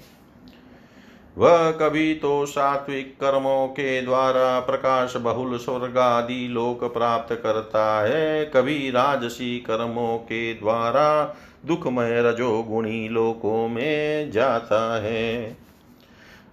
वह 1.39 1.71
कभी 1.71 2.15
तो 2.15 2.47
सात्विक 2.47 3.15
कर्मों 3.15 3.67
के 3.69 4.03
द्वारा 4.03 4.61
प्रकाश 4.61 5.17
बहुल 5.17 5.59
स्वर्ग 5.59 5.99
आदि 5.99 6.49
लोक 6.49 6.85
प्राप्त 6.85 7.35
करता 7.35 8.01
है। 8.01 8.45
कभी 8.45 8.91
राजसी 8.91 9.59
कर्मों 9.59 10.19
के 10.19 10.55
द्वारा 10.55 11.37
दुखमय 11.67 12.23
रजोगुणी 12.23 13.09
लोकों 13.09 13.69
में 13.69 14.31
जाता 14.31 15.03
है। 15.03 15.57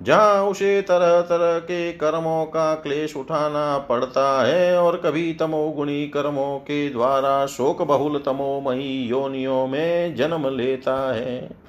जहाँ 0.01 0.43
उसे 0.43 0.81
तरह 0.81 1.21
तरह 1.21 1.59
के 1.59 1.91
कर्मों 1.93 2.45
का 2.45 2.75
क्लेश 2.75 3.15
उठाना 3.15 3.77
पड़ता 3.77 4.45
है 4.45 4.77
और 4.77 4.97
कभी 4.97 5.33
तमोगुणी 5.33 6.07
कर्मों 6.07 6.57
के 6.59 6.89
द्वारा 6.89 7.45
शोक 7.45 7.81
बहुल 7.81 8.19
तमोमयी 8.19 9.03
योनियों 9.03 9.67
में 9.67 10.15
जन्म 10.15 10.47
लेता 10.57 11.13
है। 11.13 11.60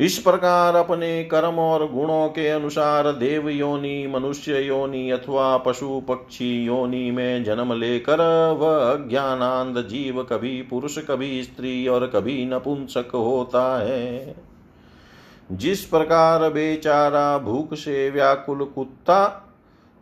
इस 0.00 0.18
प्रकार 0.18 0.76
अपने 0.76 1.24
कर्म 1.24 1.54
और 1.54 1.92
गुणों 1.92 2.28
के 2.28 2.48
अनुसार 2.48 3.12
देव 3.12 3.48
योनि, 3.48 4.06
मनुष्य 4.06 4.60
योनि 4.60 5.10
अथवा 5.10 5.56
पशु 5.56 6.02
पक्षी 6.08 6.64
योनि 6.64 7.10
में 7.10 7.44
जन्म 7.44 7.72
लेकर 7.72 8.20
वह 8.58 8.92
अज्ञानांद 8.92 9.88
जीव 9.88 10.22
कभी 10.22 10.62
पुरुष, 10.62 10.98
कभी 10.98 11.42
स्त्री 11.42 11.88
और 11.88 12.06
कभी 12.06 12.46
नपुंसक 12.46 13.10
होता 13.14 13.78
है। 13.78 14.34
जिस 15.52 15.84
प्रकार 15.84 16.50
बेचारा 16.50 17.38
भूख 17.38 17.74
से 17.74 18.10
व्याकुल 18.10 18.64
कुत्ता 18.64 19.42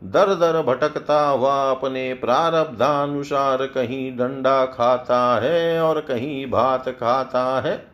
दर 0.05 0.35
दर 0.35 0.63
भटकता 0.63 1.29
हुआ 1.29 1.71
अपने 1.71 2.15
प्रारब्धानुसार 2.15 3.67
कहीं 3.67 4.17
डंडा 4.17 4.65
खाता 4.65 5.41
है 5.43 5.81
और 5.81 6.01
कहीं 6.01 6.51
भात 6.51 6.89
खाता 6.89 7.61
है 7.61 7.94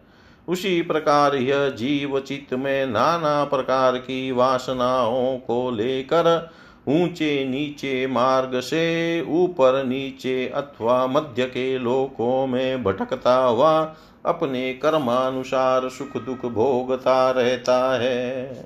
उसी 0.51 0.83
प्रकार 0.83 1.35
यह 1.35 1.69
जीव 1.69 2.21
चित्त 2.21 2.55
में 2.55 2.87
नाना 2.87 3.45
प्रकार 3.45 3.97
की 3.97 4.33
वासनाओं 4.33 5.39
को 5.39 5.71
लेकर 5.71 6.51
ऊँचे 6.89 7.45
नीचे 7.45 8.07
मार्ग 8.07 8.61
से 8.61 9.21
ऊपर 9.23 9.85
नीचे 9.85 10.49
अथवा 10.49 11.07
मध्य 11.07 11.45
के 11.45 11.79
लोकों 11.79 12.47
में 12.47 12.85
भटकता 12.85 13.35
हुआ 13.35 13.95
अपने 14.27 14.73
कर्मानुसार 14.75 15.89
सुख 15.89 16.23
दुख 16.25 16.47
भोगता 16.47 17.31
रहता 17.31 17.99
है। 17.99 18.65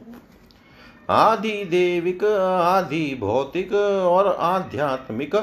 आदि 1.11 1.65
देविक, 1.65 2.25
आदि 2.65 3.17
भौतिक 3.21 3.73
और 4.09 4.37
आध्यात्मिक 4.41 5.37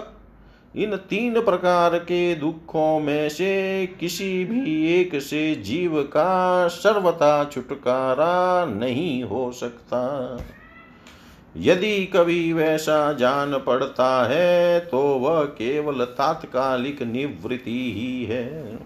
इन 0.75 0.95
तीन 1.09 1.39
प्रकार 1.41 1.97
के 1.99 2.33
दुखों 2.35 2.99
में 2.99 3.29
से 3.29 3.87
किसी 3.99 4.43
भी 4.45 4.85
एक 4.91 5.19
से 5.21 5.53
जीव 5.55 6.01
का 6.03 6.67
सर्वथा 6.67 7.43
छुटकारा 7.45 8.65
नहीं 8.65 9.23
हो 9.23 9.51
सकता। 9.51 10.03
यदि 11.55 12.05
कभी 12.05 12.53
वैसा 12.53 13.11
जान 13.13 13.57
पड़ता 13.57 14.09
है 14.29 14.79
तो 14.81 15.01
वह 15.19 15.43
केवल 15.43 16.03
तात्कालिक 16.13 17.01
निवृत्ति 17.03 17.79
ही 17.93 18.23
है। 18.25 18.79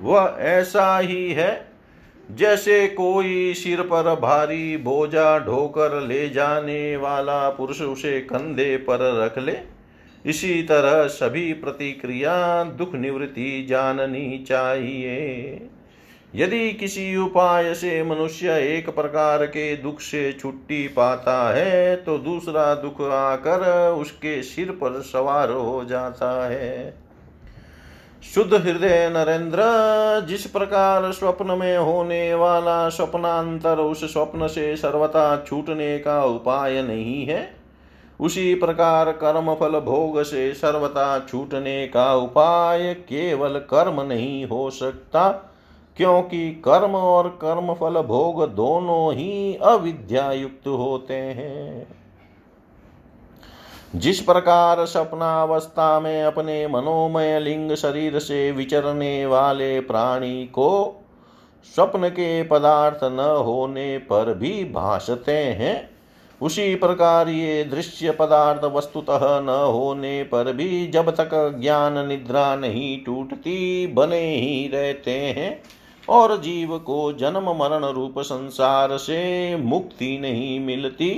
वह 0.00 0.36
ऐसा 0.40 0.98
ही 0.98 1.32
है, 1.32 1.52
जैसे 2.28 2.86
कोई 2.88 3.52
सिर 3.54 3.82
पर 3.82 4.14
भारी 4.20 4.76
बोझा 4.76 5.38
ढोकर 5.38 6.00
ले 6.02 6.28
जाने 6.28 6.96
वाला 6.96 7.48
पुरुष 7.50 7.80
उसे 7.82 8.20
कंधे 8.22 8.76
पर 8.76 8.98
रख 9.22 9.38
ले 9.38 9.58
इसी 10.24 10.62
तरह 10.62 11.06
सभी 11.06 11.52
प्रतिक्रिया 11.52 12.64
दुख 12.64 12.94
निवृत्ति 12.94 13.66
जाननी 13.70 14.44
चाहिए। 14.48 15.68
यदि 16.34 16.70
किसी 16.70 17.16
उपाय 17.16 17.72
से 17.74 18.02
मनुष्य 18.02 18.56
एक 18.68 18.88
प्रकार 18.90 19.44
के 19.46 19.74
दुख 19.76 20.00
से 20.00 20.32
छुट्टी 20.32 20.86
पाता 20.88 21.36
है 21.54 21.96
तो 21.96 22.16
दूसरा 22.18 22.74
दुख 22.74 23.00
आकर 23.10 23.66
उसके 23.92 24.42
सिर 24.42 24.70
पर 24.72 25.00
सवार 25.02 25.50
हो 25.50 25.84
जाता 25.84 26.30
है। 26.48 26.94
शुद्ध 28.24 28.54
हृदय 28.54 29.08
नरेंद्र, 29.14 29.60
जिस 30.28 30.46
प्रकार 30.46 31.10
स्वप्न 31.12 31.58
में 31.58 31.76
होने 31.78 32.34
वाला 32.34 32.88
स्वप्नांतर 32.88 33.78
उस 33.78 34.04
स्वप्न 34.12 34.46
से 34.48 34.76
सर्वथा 34.76 35.44
छूटने 35.48 35.98
का 35.98 36.22
उपाय 36.24 36.82
नहीं 36.82 37.24
है 37.26 37.42
उसी 38.20 38.54
प्रकार 38.54 39.12
कर्म 39.12 39.54
फल 39.54 39.80
भोग 39.80 40.22
से 40.22 40.52
सर्वथा 40.54 41.18
छूटने 41.18 41.86
का 41.86 42.14
उपाय 42.14 42.94
केवल 42.94 43.58
कर्म 43.58 44.00
नहीं 44.00 44.46
हो 44.46 44.70
सकता, 44.70 45.28
क्योंकि 45.96 46.50
कर्म 46.64 46.94
और 46.94 47.28
कर्म 47.28 47.74
फल 47.74 48.00
भोग 48.02 48.48
दोनों 48.54 49.12
ही 49.14 49.54
अविद्या 49.54 50.32
युक्त 50.32 50.66
होते 50.66 51.14
हैं। 51.14 51.86
जिस 53.96 54.20
प्रकार 54.20 54.84
सपनावस्था 54.86 56.00
में 56.00 56.22
अपने 56.22 56.66
मनोमय 56.66 57.40
लिंग 57.40 57.74
शरीर 57.74 58.18
से 58.18 58.50
विचरने 58.52 59.26
वाले 59.26 59.80
प्राणी 59.80 60.44
को 60.46 61.00
स्वप्न 61.74 62.08
के 62.08 62.42
पदार्थ 62.42 63.04
न 63.04 63.20
होने 63.44 63.98
पर 63.98 64.34
भी 64.34 64.64
भासते 64.64 65.32
हैं 65.32 65.93
उसी 66.44 66.74
प्रकार 66.74 67.28
ये 67.28 67.64
दृश्य 67.64 68.10
पदार्थ 68.10 68.64
वस्तुतः 68.64 69.20
न 69.40 69.48
होने 69.48 70.22
पर 70.22 70.52
भी 70.52 70.86
जब 70.86 71.10
तक 71.10 71.30
ज्ञान 71.60 72.06
निद्रा 72.08 72.56
नहीं 72.56 73.04
टूटती, 73.04 73.86
बने 73.86 74.36
ही 74.36 74.68
रहते 74.68 75.10
हैं 75.10 75.62
और 76.08 76.36
जीव 76.36 76.78
को 76.78 77.12
जन्म 77.12 77.50
मरण 77.50 77.84
रूप 77.84 78.18
संसार 78.18 78.96
से 78.96 79.56
मुक्ति 79.56 80.18
नहीं 80.18 80.58
मिलती। 80.60 81.10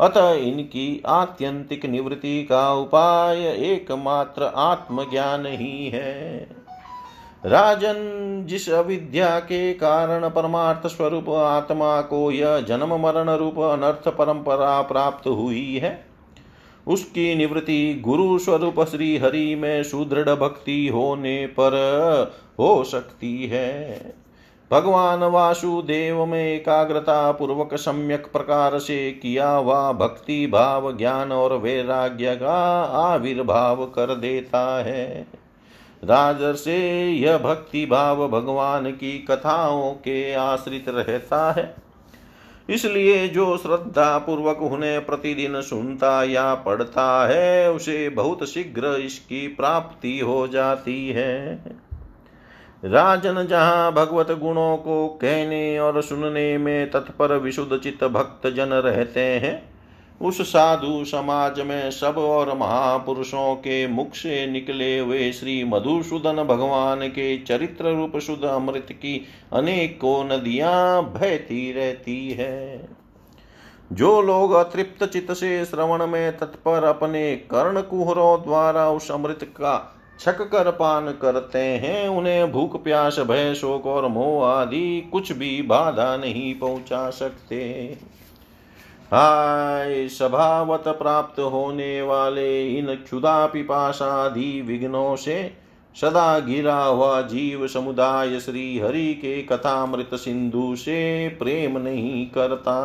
अतः 0.00 0.32
इनकी 0.32 1.02
आत्यंतिक 1.06 1.86
निवृत्ति 1.86 2.42
का 2.42 2.72
उपाय 2.74 3.46
एकमात्र 3.72 4.52
आत्मज्ञान 4.56 5.46
ही 5.46 5.88
है। 5.88 6.61
राजन, 7.44 8.44
जिस 8.48 8.68
अविद्या 8.70 9.38
के 9.38 9.72
कारण 9.72 10.28
परमार्थ 10.28 10.86
स्वरूप 10.86 11.28
आत्मा 11.28 12.00
को 12.00 12.30
यह 12.30 12.58
जन्म 12.60 12.94
मरण 12.96 13.30
रूप 13.30 13.58
अनर्थ 13.58 14.08
परंपरा 14.08 14.80
प्राप्त 14.82 15.26
हुई 15.26 15.78
है, 15.78 16.04
उसकी 16.86 17.34
निवृत्ति 17.34 18.02
गुरु 18.04 18.38
स्वरूप 18.38 18.80
श्री 18.80 19.16
हरि 19.18 19.54
में 19.54 19.82
सुदृढ़ 19.82 20.28
भक्ति 20.30 20.88
होने 20.88 21.46
पर 21.46 21.74
हो 22.58 22.84
सकती 22.84 23.46
है। 23.46 24.14
भगवान 24.70 25.22
वासुदेव 25.24 26.24
में 26.26 26.54
एकाग्रता 26.54 27.32
पूर्वक 27.32 27.74
सम्यक 27.74 28.26
प्रकार 28.32 28.78
से 28.78 29.10
किया 29.12 29.50
हुआ 29.50 29.92
भक्ति 29.92 30.46
भाव, 30.46 30.96
ज्ञान 30.96 31.32
और 31.32 31.56
वैराग्य 31.56 32.36
का 32.36 32.82
आविर्भाव 33.02 33.84
कर 33.86 34.14
देता 34.14 34.82
है। 34.82 35.41
राजर 36.04 36.54
से 36.54 37.08
यह 37.10 37.38
भक्ति 37.38 37.86
भाव 37.86 38.28
भगवान 38.28 38.90
की 38.90 39.18
कथाओं 39.18 39.92
के 39.92 40.34
आश्रित 40.34 40.88
रहता 40.88 41.52
है। 41.52 41.74
इसलिए 42.70 43.28
जो 43.28 43.56
श्रद्धा 43.56 44.18
पूर्वक 44.18 44.62
उन्हें 44.62 45.06
प्रतिदिन 45.06 45.60
सुनता 45.60 46.24
या 46.24 46.54
पढ़ता 46.54 47.28
है, 47.28 47.72
उसे 47.72 48.08
बहुत 48.08 48.48
शीघ्र 48.48 48.86
इसकी 48.86 49.48
प्राप्ति 49.48 50.18
हो 50.18 50.48
जाती 50.48 51.08
है। 51.08 51.54
राजन 52.84 53.46
जहाँ 53.46 53.92
भगवत 53.92 54.30
गुणों 54.30 54.76
को 54.76 55.08
कहने 55.08 55.78
और 55.78 56.02
सुनने 56.02 56.58
में 56.58 56.90
तत्पर 56.90 57.36
विशुद्ध 57.36 57.78
चित्त 57.78 58.04
भक्त 58.04 58.46
जन 58.46 58.68
रहते 58.68 59.20
हैं 59.20 59.71
उस 60.22 60.40
साधु 60.40 61.04
समाज 61.04 61.60
में 61.60 61.90
सब 61.90 62.14
और 62.18 62.58
महापुरुषों 62.58 63.54
के 63.54 63.86
मुख 63.86 64.14
से 64.14 64.46
निकले 64.46 64.98
हुए 64.98 65.32
श्री 65.32 65.64
मधुसूदन 65.64 66.42
भगवान 66.42 67.08
के 67.08 67.38
चरित्र 67.38 67.94
रूप 67.94 68.18
शुद्ध 68.18 68.44
अमृत 68.44 68.86
की 68.92 69.24
अनेकों 69.52 70.24
नदियाँ 70.24 71.02
बहती 71.02 71.72
रहती 71.72 72.30
है। 72.30 72.88
जो 73.92 74.22
लोग 74.22 74.52
अतृप्त 74.52 75.04
चित्त 75.04 75.32
से 75.32 75.64
श्रवण 75.64 76.06
में 76.06 76.38
तत्पर 76.38 76.84
अपने 76.84 77.36
कर्ण 77.36 77.80
कुहरों 77.80 78.42
द्वारा 78.42 78.90
उस 78.90 79.10
अमृत 79.10 79.38
का 79.42 79.98
छक 80.20 80.42
कर 80.42 80.70
पान 80.70 81.10
करते 81.22 81.58
हैं, 81.58 82.08
उन्हें 82.08 82.52
भूख, 82.52 82.84
प्यास, 82.84 83.18
भय, 83.18 83.54
शोक 83.54 83.86
और 83.86 84.08
मोह 84.08 84.46
आदि 84.46 85.08
कुछ 85.12 85.32
भी 85.32 85.62
बाधा 85.62 86.16
नहीं 86.16 86.54
पहुँचा 86.54 87.10
सकते। 87.10 87.98
हाय 89.12 90.08
स्वभावत 90.08 90.84
प्राप्त 90.88 91.40
होने 91.40 92.02
वाले 92.02 92.78
इन 92.78 92.94
क्षुदा 92.94 93.46
पिपाशादि 93.46 94.60
विघ्नों 94.60 95.16
से 95.16 95.34
सदा 96.00 96.38
गिरा 96.38 96.76
हुआ 96.76 97.20
जीव 97.22 97.66
समुदाय 97.66 98.40
श्री 98.40 98.78
हरि 98.78 99.14
के 99.14 99.42
कथामृत 99.42 100.14
सिंधु 100.14 100.76
से 100.76 101.28
प्रेम 101.28 101.78
नहीं 101.78 102.26
करता। 102.26 102.76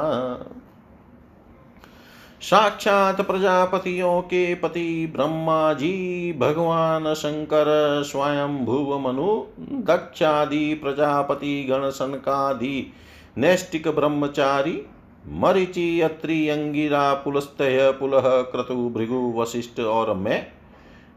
साक्षात 2.42 3.22
प्रजापतियों 3.22 4.22
के 4.22 4.56
पति 4.56 5.14
ब्रह्मा 5.16 5.74
जी, 5.74 6.34
भगवान 6.34 7.14
शंकर 7.14 8.04
स्वयं 8.06 8.66
भुव 8.66 8.98
मनु 9.00 9.44
दक्षादि 9.84 10.74
प्रजापति 10.74 11.68
गण 11.70 11.90
सनकादि 11.90 12.92
नैष्टिक 13.38 13.88
ब्रह्मचारी 13.88 14.82
मरिचि 15.28 16.02
अत्रि 16.02 16.50
अंगिरा 16.50 17.14
पुलस्तय 17.14 17.92
पुलह 18.00 18.22
क्रतु 18.26 18.90
भृगु 18.90 19.34
वशिष्ठ 19.38 19.80
और 19.80 20.14
मैं। 20.14 20.48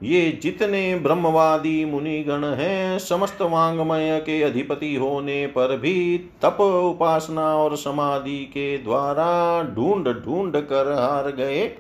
ये 0.03 0.39
जितने 0.43 0.97
ब्रह्मवादी 0.97 1.85
मुनिगण 1.85 2.45
हैं, 2.45 2.99
समस्त 2.99 3.43
वांगमय 3.43 4.21
के 4.21 4.43
अधिपति 4.43 4.95
होने 4.97 5.47
पर 5.47 5.77
भी 5.77 6.19
तप 6.19 6.61
उपासना 6.61 7.57
और 7.57 7.77
समाधि 7.77 8.39
के 8.39 8.79
द्वारा 8.79 9.63
ढूंढ 9.63 10.09
ढूंढ 10.09 10.57
कर 10.57 10.93
हार 10.93 11.31
गए। 11.31 11.73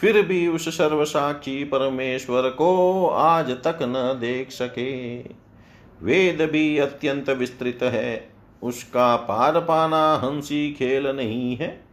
फिर 0.00 0.22
भी 0.22 0.48
उस 0.48 0.78
सर्वसाक्षी 0.78 1.64
परमेश्वर 1.64 2.42
को 2.42 3.06
आज 3.06 3.50
तक 3.50 3.78
न 3.82 4.18
देख 4.20 4.50
सके। 4.50 5.18
वेद 6.02 6.48
भी 6.52 6.78
अत्यंत 6.78 7.30
विस्तृत 7.30 7.78
है। 7.82 8.35
उसका 8.62 9.16
पार 9.16 9.60
पाना 9.60 10.14
हँसी 10.14 10.72
खेल 10.72 11.06
नहीं 11.06 11.56
है। 11.56 11.86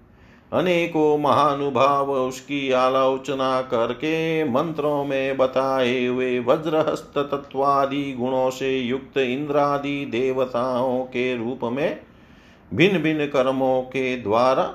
अनेकों 0.53 1.17
महानुभाव 1.17 2.11
उसकी 2.11 2.71
आलोचना 2.71 3.61
करके 3.61 4.43
मंत्रों 4.43 5.05
में 5.05 5.37
बताए 5.37 6.05
हुए 6.05 6.39
वज्रहस्त 6.39 7.13
तत्वादि 7.17 8.13
गुणों 8.13 8.49
से 8.49 8.77
युक्त 8.79 9.17
इंद्रादि 9.17 10.05
देवताओं 10.05 11.03
के 11.03 11.37
रूप 11.37 11.59
में 11.63 11.99
भिन्न 12.73 12.97
भिन्न 12.97 13.25
कर्मों 13.25 13.81
के 13.81 14.17
द्वारा 14.17 14.73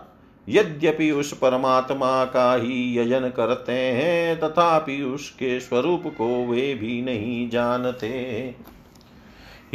यद्यपि 0.48 1.10
उस 1.10 1.32
परमात्मा 1.32 2.24
का 2.24 2.54
ही 2.54 2.98
यजन 2.98 3.28
करते 3.28 3.72
हैं, 3.72 4.40
तथापि 4.40 5.02
उसके 5.02 5.60
स्वरूप 5.60 6.02
को 6.06 6.46
वे 6.46 6.74
भी 6.74 7.02
नहीं 7.02 7.50
जानते। 7.50 8.54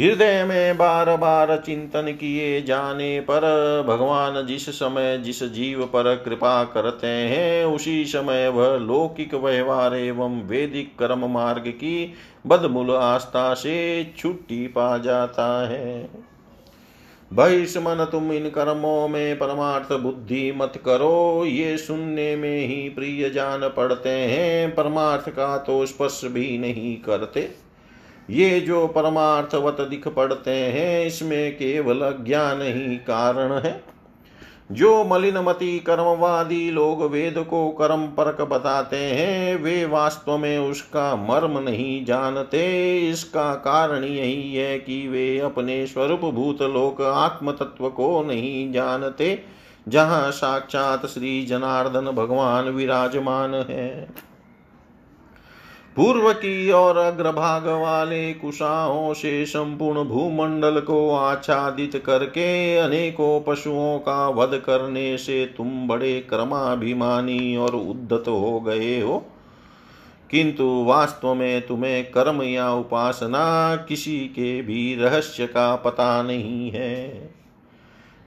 हृदय 0.00 0.44
में 0.44 0.76
बार 0.76 1.16
बार 1.16 1.56
चिंतन 1.56 2.10
किए 2.12 2.62
जाने 2.62 3.20
पर 3.20 3.40
भगवान 3.88 4.46
जिस 4.46 4.68
समय 4.68 5.18
जिस 5.18 5.42
जीव 5.44 5.84
पर 5.84 6.14
कृपा 6.14 6.64
करते 6.64 7.06
हैं, 7.06 7.64
उसी 7.64 8.04
समय 8.04 8.48
वह 8.48 8.76
लौकिक 8.76 9.34
व्यवहार 9.34 9.94
एवं 9.94 10.40
वैदिक 10.42 10.98
कर्म 10.98 11.30
मार्ग 11.30 11.68
की 11.68 12.12
बदमूल 12.46 12.90
आस्था 12.90 13.54
से 13.54 14.12
छुट्टी 14.18 14.66
पा 14.66 14.98
जाता 14.98 15.68
है। 15.68 16.10
बहिष्मन 17.30 18.06
तुम 18.12 18.32
इन 18.32 18.48
कर्मों 18.50 19.08
में 19.08 19.38
परमार्थ 19.38 19.92
बुद्धि 19.92 20.52
मत 20.56 20.72
करो, 20.84 21.44
ये 21.46 21.76
सुनने 21.78 22.36
में 22.36 22.66
ही 22.66 22.88
प्रिय 22.88 23.30
जान 23.30 23.60
पड़ते 23.68 24.10
हैं, 24.10 24.74
परमार्थ 24.74 25.28
का 25.30 25.56
तो 25.58 25.86
स्पर्श 25.86 26.20
भी 26.24 26.58
नहीं 26.58 26.96
करते। 26.96 27.63
ये 28.30 28.60
जो 28.60 28.86
परमार्थवत 28.86 29.80
दिख 29.80 30.08
पड़ते 30.08 30.50
हैं, 30.50 31.06
इसमें 31.06 31.54
केवल 31.54 31.98
ज्ञान 32.20 32.62
ही 32.62 32.96
कारण 32.96 33.52
है। 33.52 33.82
जो 34.72 35.04
मलिनमति 35.04 35.78
कर्मवादी 35.78 36.70
लोग 36.70 37.02
वेद 37.02 37.38
को 37.50 37.68
कर्म 37.70 38.06
परक 38.06 38.40
बताते 38.40 38.96
हैं, 38.96 39.56
वे 39.56 39.84
वास्तव 39.84 40.38
में 40.38 40.58
उसका 40.58 41.16
मर्म 41.16 41.58
नहीं 41.58 42.04
जानते। 42.04 42.62
इसका 43.10 43.54
कारण 43.54 44.04
यही 44.04 44.54
है 44.54 44.78
कि 44.78 45.08
वे 45.08 45.38
अपने 45.38 45.86
स्वरूप 45.86 46.20
भूत 46.20 46.62
लोक 46.62 47.02
आत्म 47.02 47.52
तत्व 47.52 47.88
को 47.88 48.22
नहीं 48.22 48.72
जानते, 48.72 49.42
जहाँ 49.88 50.30
साक्षात 50.30 51.06
श्री 51.06 51.46
जनार्दन 51.46 52.10
भगवान 52.10 52.68
विराजमान 52.68 53.54
है। 53.54 54.08
पूर्व 55.96 56.32
की 56.32 56.70
और 56.70 56.96
अग्रभाग 56.96 57.66
वाले 57.66 58.34
कुशाओं 58.34 59.14
से 59.14 59.46
संपूर्ण 59.46 60.04
भूमंडल 60.04 60.80
को 60.80 61.14
आच्छादित 61.14 62.02
करके 62.06 62.76
अनेकों 62.76 63.40
पशुओं 63.40 63.98
का 63.98 64.28
वध 64.28 64.58
करने 64.58 65.18
से 65.18 65.54
तुम 65.56 65.88
बड़े 65.88 66.20
क्रमाभिमानी 66.20 67.56
और 67.56 67.74
उद्धत 67.74 68.24
हो 68.28 68.60
गए 68.60 69.00
हो। 69.00 69.26
किंतु 70.30 70.84
वास्तव 70.84 71.34
में 71.34 71.66
तुम्हें 71.66 72.04
कर्म 72.04 72.42
या 72.42 72.72
उपासना 72.72 73.76
किसी 73.76 74.18
के 74.18 74.62
भी 74.62 74.94
रहस्य 74.94 75.46
का 75.46 75.76
पता 75.76 76.22
नहीं 76.22 76.70
है। 76.70 77.33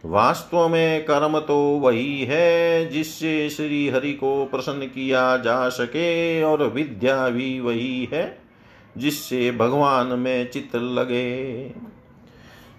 वास्तव 0.03 0.67
में 0.67 1.05
कर्म 1.05 1.39
तो 1.39 1.57
वही 1.57 2.23
है, 2.23 2.89
जिससे 2.89 3.49
श्री 3.49 3.87
हरि 3.89 4.13
को 4.13 4.45
प्रसन्न 4.45 4.85
किया 4.85 5.37
जा 5.37 5.69
सके 5.69 6.43
और 6.43 6.63
विद्या 6.63 7.29
भी 7.29 7.59
वही 7.59 8.09
है, 8.13 8.37
जिससे 8.97 9.51
भगवान 9.51 10.07
में 10.07 10.51
चित्त 10.51 10.75
लगे। 10.75 11.69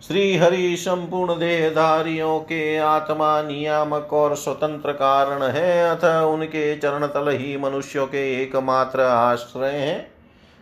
श्री 0.08 0.36
हरि 0.36 0.76
संपूर्ण 0.76 1.34
देहधारियों 1.34 2.38
के 2.40 2.76
आत्मा 2.76 3.42
नियामक 3.42 4.12
और 4.12 4.34
स्वतंत्र 4.36 4.92
कारण 4.92 5.42
है, 5.42 5.96
अतः 5.96 6.20
उनके 6.20 6.76
चरण 6.76 7.06
तल 7.06 7.28
ही 7.28 7.56
मनुष्यों 7.56 8.06
के 8.06 8.42
एकमात्र 8.42 9.00
आश्रय 9.00 9.70
हैं 9.70 10.10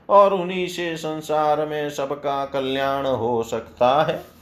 और 0.09 0.35
उन्हीं 0.35 0.67
से 0.69 0.97
संसार 0.97 1.67
में 1.67 1.91
सबका 1.91 2.45
कल्याण 2.45 3.07
हो 3.07 3.43
सकता 3.43 4.03
है। 4.03 4.36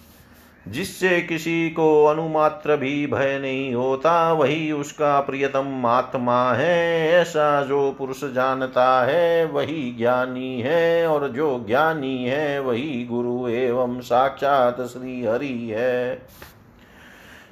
जिससे 0.68 1.20
किसी 1.20 1.70
को 1.70 2.04
अनुमात्र 2.04 2.76
भी 2.76 3.06
भय 3.06 3.38
नहीं 3.38 3.74
होता, 3.74 4.32
वही 4.32 4.72
उसका 4.72 5.20
प्रियतम 5.20 5.86
आत्मा 5.86 6.52
है। 6.52 7.10
ऐसा 7.12 7.62
जो 7.62 7.94
पुरुष 7.98 8.24
जानता 8.24 9.04
है, 9.04 9.46
वही 9.46 9.94
ज्ञानी 9.98 10.60
है, 10.60 11.06
और 11.06 11.28
जो 11.28 11.64
ज्ञानी 11.66 12.24
है, 12.24 12.60
वही 12.60 13.04
गुरु 13.10 13.48
एवं 13.48 14.00
साक्षात 14.00 14.80
श्री 14.80 15.24
हरि 15.24 15.68
है। 15.70 16.22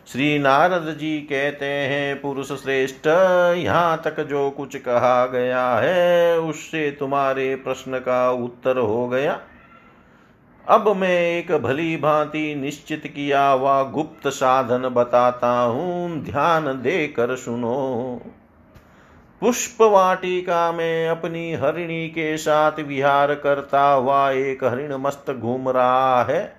श्री 0.06 0.38
नारद 0.38 0.96
जी 1.00 1.18
कहते 1.18 1.66
हैं, 1.66 2.20
पुरुष 2.20 2.52
श्रेष्ठ, 2.52 3.06
यहाँ 3.58 4.02
तक 4.04 4.20
जो 4.20 4.50
कुछ 4.50 4.76
कहा 4.76 5.26
गया 5.26 5.68
है, 5.68 6.38
उससे 6.40 6.90
तुम्हारे 6.90 7.56
प्रश्न 7.56 7.98
का 7.98 8.30
उत्तर 8.30 8.78
हो 8.78 9.08
गया। 9.08 9.40
अब 10.68 10.96
मैं 10.96 11.38
एक 11.38 11.52
भली 11.52 11.96
भांति 11.96 12.54
निश्चित 12.54 13.06
किया 13.06 13.48
हुआ 13.48 13.82
गुप्त 13.82 14.28
साधन 14.28 14.88
बताता 14.88 15.60
हूँ, 15.60 16.22
ध्यान 16.22 16.64
देकर 16.64 17.36
सुनो। 17.36 18.20
पुष्प 19.40 19.82
वाटिका 19.82 20.72
में 20.72 21.08
अपनी 21.08 21.54
हरिणी 21.54 22.08
के 22.08 22.36
साथ 22.36 22.80
विहार 22.80 23.34
करता 23.34 23.92
हुआ 23.92 24.30
एक 24.30 24.64
हरिण 24.64 24.96
मस्त 24.96 25.30
घूम 25.30 25.68
रहा 25.68 26.22
है। 26.22 26.56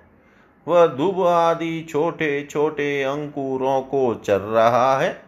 वह 0.68 0.86
दुब 0.86 1.26
आदि 1.26 1.86
छोटे 1.90 2.48
छोटे 2.50 3.02
अंकुरों 3.02 3.80
को 3.80 4.14
चर 4.14 4.38
रहा 4.38 4.98
है। 4.98 5.23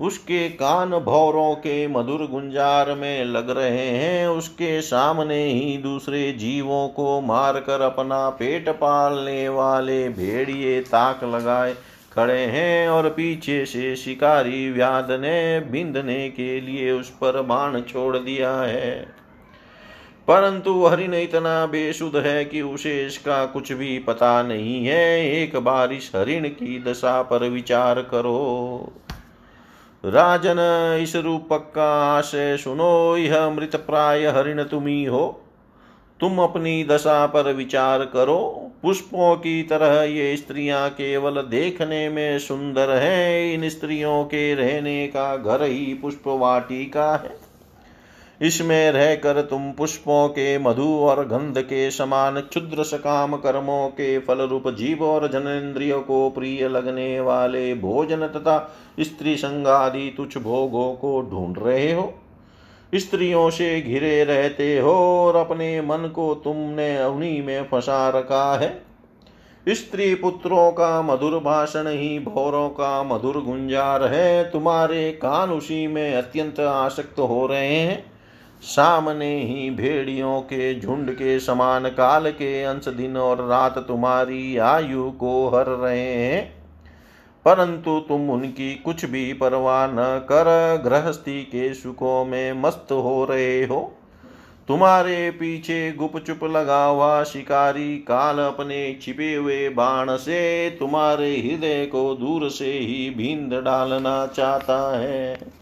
उसके 0.00 0.48
कान 0.48 0.90
भौरों 0.90 1.54
के 1.54 1.86
मधुर 1.88 2.26
गुंजार 2.26 2.94
में 2.94 3.24
लग 3.24 3.50
रहे 3.50 3.86
हैं। 3.86 4.28
उसके 4.28 4.80
सामने 4.82 5.44
ही 5.44 5.76
दूसरे 5.76 6.32
जीवों 6.32 6.88
को 6.88 7.20
मारकर 7.20 7.80
अपना 7.80 8.28
पेट 8.28 8.68
पालने 8.68 9.48
वाले 9.48 10.08
भेड़िए 10.08 10.80
ताक 10.80 11.24
लगाए 11.24 11.74
खड़े 12.12 12.40
हैं 12.40 12.88
और 12.88 13.08
पीछे 13.08 13.66
से 13.66 13.96
शिकारी 13.96 14.70
व्याध 14.70 15.10
ने 15.10 15.60
बिंदने 15.60 16.28
के 16.28 16.60
लिए 16.60 16.92
उस 16.92 17.10
पर 17.10 17.42
बाण 17.42 17.80
छोड़ 17.80 18.16
दिया 18.16 18.56
है। 18.56 19.18
परंतु 20.28 20.86
हरिण 20.86 21.14
इतना 21.14 21.66
बेसुध 21.66 22.16
है 22.16 22.44
कि 22.44 22.62
उसे 22.62 23.06
इसका 23.06 23.46
कुछ 23.46 23.72
भी 23.72 23.98
पता 23.98 24.42
नहीं 24.42 24.86
है। 24.86 25.30
एक 25.30 25.56
बार 25.56 25.92
इस 25.92 26.12
हरिण 26.16 26.48
की 26.48 26.82
दशा 26.82 27.22
पर 27.22 27.48
विचार 27.48 28.00
करो। 28.02 28.92
राजन 30.04 30.58
इस 31.02 31.14
रूपक 31.16 31.72
का 31.74 31.90
आशय 32.02 32.56
सुनो, 32.56 33.16
यह 33.16 33.48
मृत 33.50 33.76
प्राय 33.76 34.26
हरिण 34.26 34.62
तुम्ही 34.62 35.04
हो 35.04 35.40
तुम 36.20 36.38
अपनी 36.38 36.84
दशा 36.84 37.26
पर 37.26 37.52
विचार 37.52 38.04
करो। 38.04 38.38
पुष्पों 38.82 39.34
की 39.36 39.62
तरह 39.62 40.02
ये 40.02 40.36
स्त्रियाँ 40.36 40.88
केवल 40.90 41.42
देखने 41.42 42.08
में 42.08 42.38
सुंदर 42.38 42.90
हैं। 42.90 43.54
इन 43.54 43.68
स्त्रियों 43.68 44.24
के 44.24 44.54
रहने 44.54 45.06
का 45.06 45.36
घर 45.36 45.62
ही 45.62 45.94
पुष्प 45.94 46.22
वाटिका 46.26 47.10
है। 47.14 47.47
इसमें 48.42 48.90
रहकर 48.90 49.40
तुम 49.42 49.72
पुष्पों 49.72 50.28
के 50.28 50.58
मधु 50.58 50.88
और 51.00 51.24
गंध 51.26 51.58
के 51.58 51.90
समान 51.90 52.40
क्षुद्र 52.40 52.82
सकाम 52.82 53.36
कर्मों 53.36 53.88
के 53.88 54.18
फल 54.18 54.38
रूप 54.38 54.68
जीव 54.68 55.04
और 55.04 55.28
जनेन्द्रिय 55.28 55.98
को 55.98 56.30
प्रिय 56.30 56.68
लगने 56.68 57.20
वाले 57.20 57.74
भोजन 57.74 58.26
तथा 58.26 58.74
स्त्री 59.00 59.36
संगादि 59.36 60.14
तुच्छ 60.16 60.38
भोगों 60.38 60.92
को 60.94 61.20
ढूंढ 61.30 61.56
रहे 61.58 61.92
हो। 61.92 62.14
स्त्रियों 62.94 63.50
से 63.50 63.80
घिरे 63.80 64.24
रहते 64.24 64.78
हो 64.78 64.92
और 64.94 65.36
अपने 65.36 65.80
मन 65.80 66.12
को 66.14 66.34
तुमने 66.34 67.04
उन्हीं 67.04 67.42
में 67.42 67.64
फंसा 67.64 68.08
रखा 68.08 68.58
है। 68.58 68.82
स्त्री 69.68 70.14
पुत्रों 70.14 70.72
का 70.72 71.02
मधुर 71.02 71.38
भाषण 71.38 71.88
ही 71.88 72.18
भौरों 72.18 72.68
का 72.68 73.02
मधुर 73.02 73.40
गुंजार 73.40 74.04
है। 74.04 74.50
तुम्हारे 74.50 75.12
कान 75.12 75.50
उसी 75.50 75.86
में 75.86 76.14
अत्यंत 76.14 76.60
आसक्त 76.60 77.18
हो 77.18 77.46
रहे 77.46 77.74
हैं। 77.74 78.17
सामने 78.62 79.44
ही 79.44 79.70
भेड़ियों 79.70 80.40
के 80.40 80.80
झुंड 80.80 81.10
के 81.10 81.40
समान 81.40 81.88
काल 81.88 82.30
के 82.30 82.64
अंश 82.64 82.88
दिन 82.88 83.16
और 83.16 83.46
रात 83.46 83.78
तुम्हारी 83.78 84.56
आयु 84.56 85.10
को 85.10 85.48
हर 85.48 85.66
रहे 85.66 86.14
हैं। 86.14 86.58
परंतु 87.44 88.00
तुम 88.00 88.30
उनकी 88.30 88.74
कुछ 88.74 89.04
भी 89.04 89.32
परवाह 89.32 89.86
न 89.86 90.26
कर, 90.32 90.80
गृहस्थी 90.84 91.42
के 91.42 91.74
सुखों 91.74 92.24
में 92.24 92.52
मस्त 92.52 92.86
हो 92.92 93.24
रहे 93.24 93.64
हो। 93.64 93.94
तुम्हारे 94.68 95.30
पीछे 95.30 95.92
गुपचुप 95.92 96.44
लगा 96.44 96.84
हुआ 96.84 97.24
शिकारी 97.24 97.98
काल 97.98 98.38
अपने 98.38 98.98
छिपे 99.02 99.34
हुए 99.34 99.68
बाण 99.68 100.16
से 100.16 100.70
तुम्हारे 100.70 101.30
हृदय 101.36 101.86
को 101.86 102.14
दूर 102.14 102.50
से 102.50 102.72
ही 102.72 103.10
भींद 103.10 103.54
डालना 103.64 104.26
चाहता 104.26 104.98
है। 104.98 105.57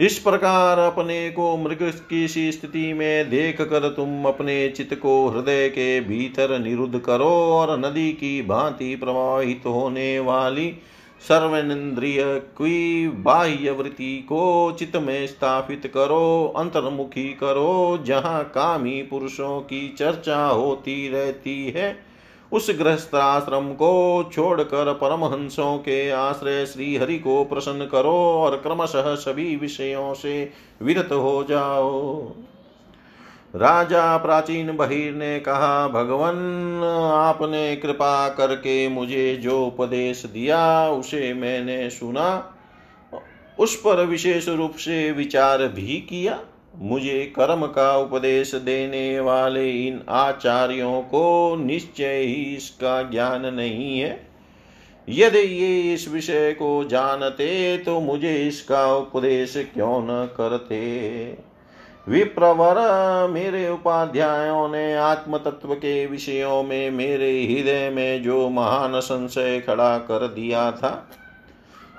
इस 0.00 0.18
प्रकार 0.18 0.78
अपने 0.78 1.30
को 1.30 1.56
मृग 1.56 1.78
की 1.82 2.28
स्थिति 2.28 2.92
में 2.92 3.30
देख 3.30 3.60
कर 3.60 3.88
तुम 3.88 4.24
अपने 4.24 4.68
चित्त 4.68 4.94
को 4.94 5.28
हृदय 5.28 5.68
के 5.68 6.00
भीतर 6.00 6.58
निरुद्ध 6.58 6.98
करो 6.98 7.30
और 7.30 7.78
नदी 7.78 8.12
की 8.12 8.42
भांति 8.42 8.96
प्रवाहित 8.96 9.62
होने 9.66 10.20
वाली 10.20 10.74
सर्वेन्द्रिय 11.28 12.24
की 12.38 13.08
बाह्य 13.08 13.70
वृत्ति 13.70 14.16
को 14.28 14.76
चित्त 14.78 14.96
में 14.96 15.26
स्थापित 15.26 15.86
करो, 15.86 16.54
अंतर्मुखी 16.56 17.28
करो, 17.28 18.04
जहाँ 18.06 18.44
कामी 18.44 19.02
पुरुषों 19.02 19.60
की 19.60 19.94
चर्चा 19.98 20.46
होती 20.46 21.08
रहती 21.08 21.66
है। 21.66 22.07
उस 22.52 22.70
गृहस्थाश्रम 22.70 23.72
को 23.72 24.30
छोड़कर 24.32 24.92
परमहंसों 24.94 25.78
के 25.78 26.10
आश्रय 26.10 26.66
श्री 26.66 26.96
हरि 26.96 27.18
को 27.18 27.44
प्रसन्न 27.44 27.86
करो 27.86 28.14
और 28.14 28.56
क्रमशः 28.56 29.14
सभी 29.14 29.56
विषयों 29.56 30.14
से 30.14 30.52
विरत 30.82 31.08
हो 31.12 31.46
जाओ। 31.48 32.32
राजा 33.56 34.16
प्राचीन 34.16 34.76
बहिर 34.76 35.14
ने 35.14 35.40
कहा, 35.40 35.88
भगवान, 35.88 36.36
आपने 37.14 37.76
कृपा 37.76 38.28
करके 38.28 38.88
मुझे 38.88 39.36
जो 39.36 39.66
उपदेश 39.66 40.26
दिया, 40.26 40.90
उसे 40.90 41.34
मैंने 41.34 41.90
सुना। 41.90 42.54
उस 43.58 43.76
पर 43.76 44.04
विशेष 44.04 44.48
रूप 44.48 44.74
से 44.74 45.12
विचार 45.12 45.68
भी 45.68 45.96
किया। 46.08 46.40
मुझे 46.74 47.32
कर्म 47.36 47.66
का 47.66 47.96
उपदेश 47.96 48.54
देने 48.54 49.20
वाले 49.20 49.70
इन 49.70 50.00
आचार्यों 50.08 51.02
को 51.02 51.56
निश्चय 51.56 52.16
ही 52.16 52.56
इसका 52.56 53.02
ज्ञान 53.02 53.54
नहीं 53.54 54.00
है। 54.00 54.28
यदि 55.08 55.38
ये 55.38 55.94
इस 55.94 56.08
विषय 56.08 56.52
को 56.52 56.84
जानते 56.84 57.78
तो 57.78 58.00
मुझे 58.00 58.34
इसका 58.34 58.94
उपदेश 58.94 59.54
क्यों 59.74 60.02
न 60.02 60.26
करते? 60.36 60.78
विप्रवर, 62.08 62.76
मेरे 63.30 63.68
उपाध्यायों 63.68 64.68
ने 64.68 64.94
आत्म 64.94 65.38
तत्व 65.38 65.74
के 65.74 66.06
विषयों 66.06 66.62
में 66.62 66.90
मेरे 66.90 67.44
हृदय 67.44 67.90
में 67.90 68.22
जो 68.22 68.48
महान 68.48 69.00
संशय 69.00 69.60
खड़ा 69.60 69.98
कर 69.98 70.26
दिया 70.26 70.70
था 70.72 71.08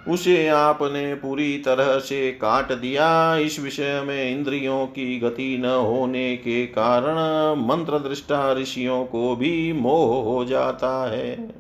उसे 0.09 0.47
आपने 0.47 1.13
पूरी 1.13 1.57
तरह 1.57 1.99
से 1.99 2.31
काट 2.31 2.71
दिया। 2.71 3.35
इस 3.35 3.59
विषय 3.59 4.01
में 4.05 4.31
इंद्रियों 4.31 4.85
की 4.87 5.19
गति 5.19 5.57
न 5.61 5.65
होने 5.65 6.35
के 6.37 6.65
कारण 6.65 7.15
मंत्र 7.67 7.99
दृष्टा 7.99 8.53
ऋषियों 8.53 9.05
को 9.05 9.35
भी 9.35 9.73
मोह 9.73 10.23
हो 10.23 10.45
जाता 10.45 11.09
है। 11.11 11.59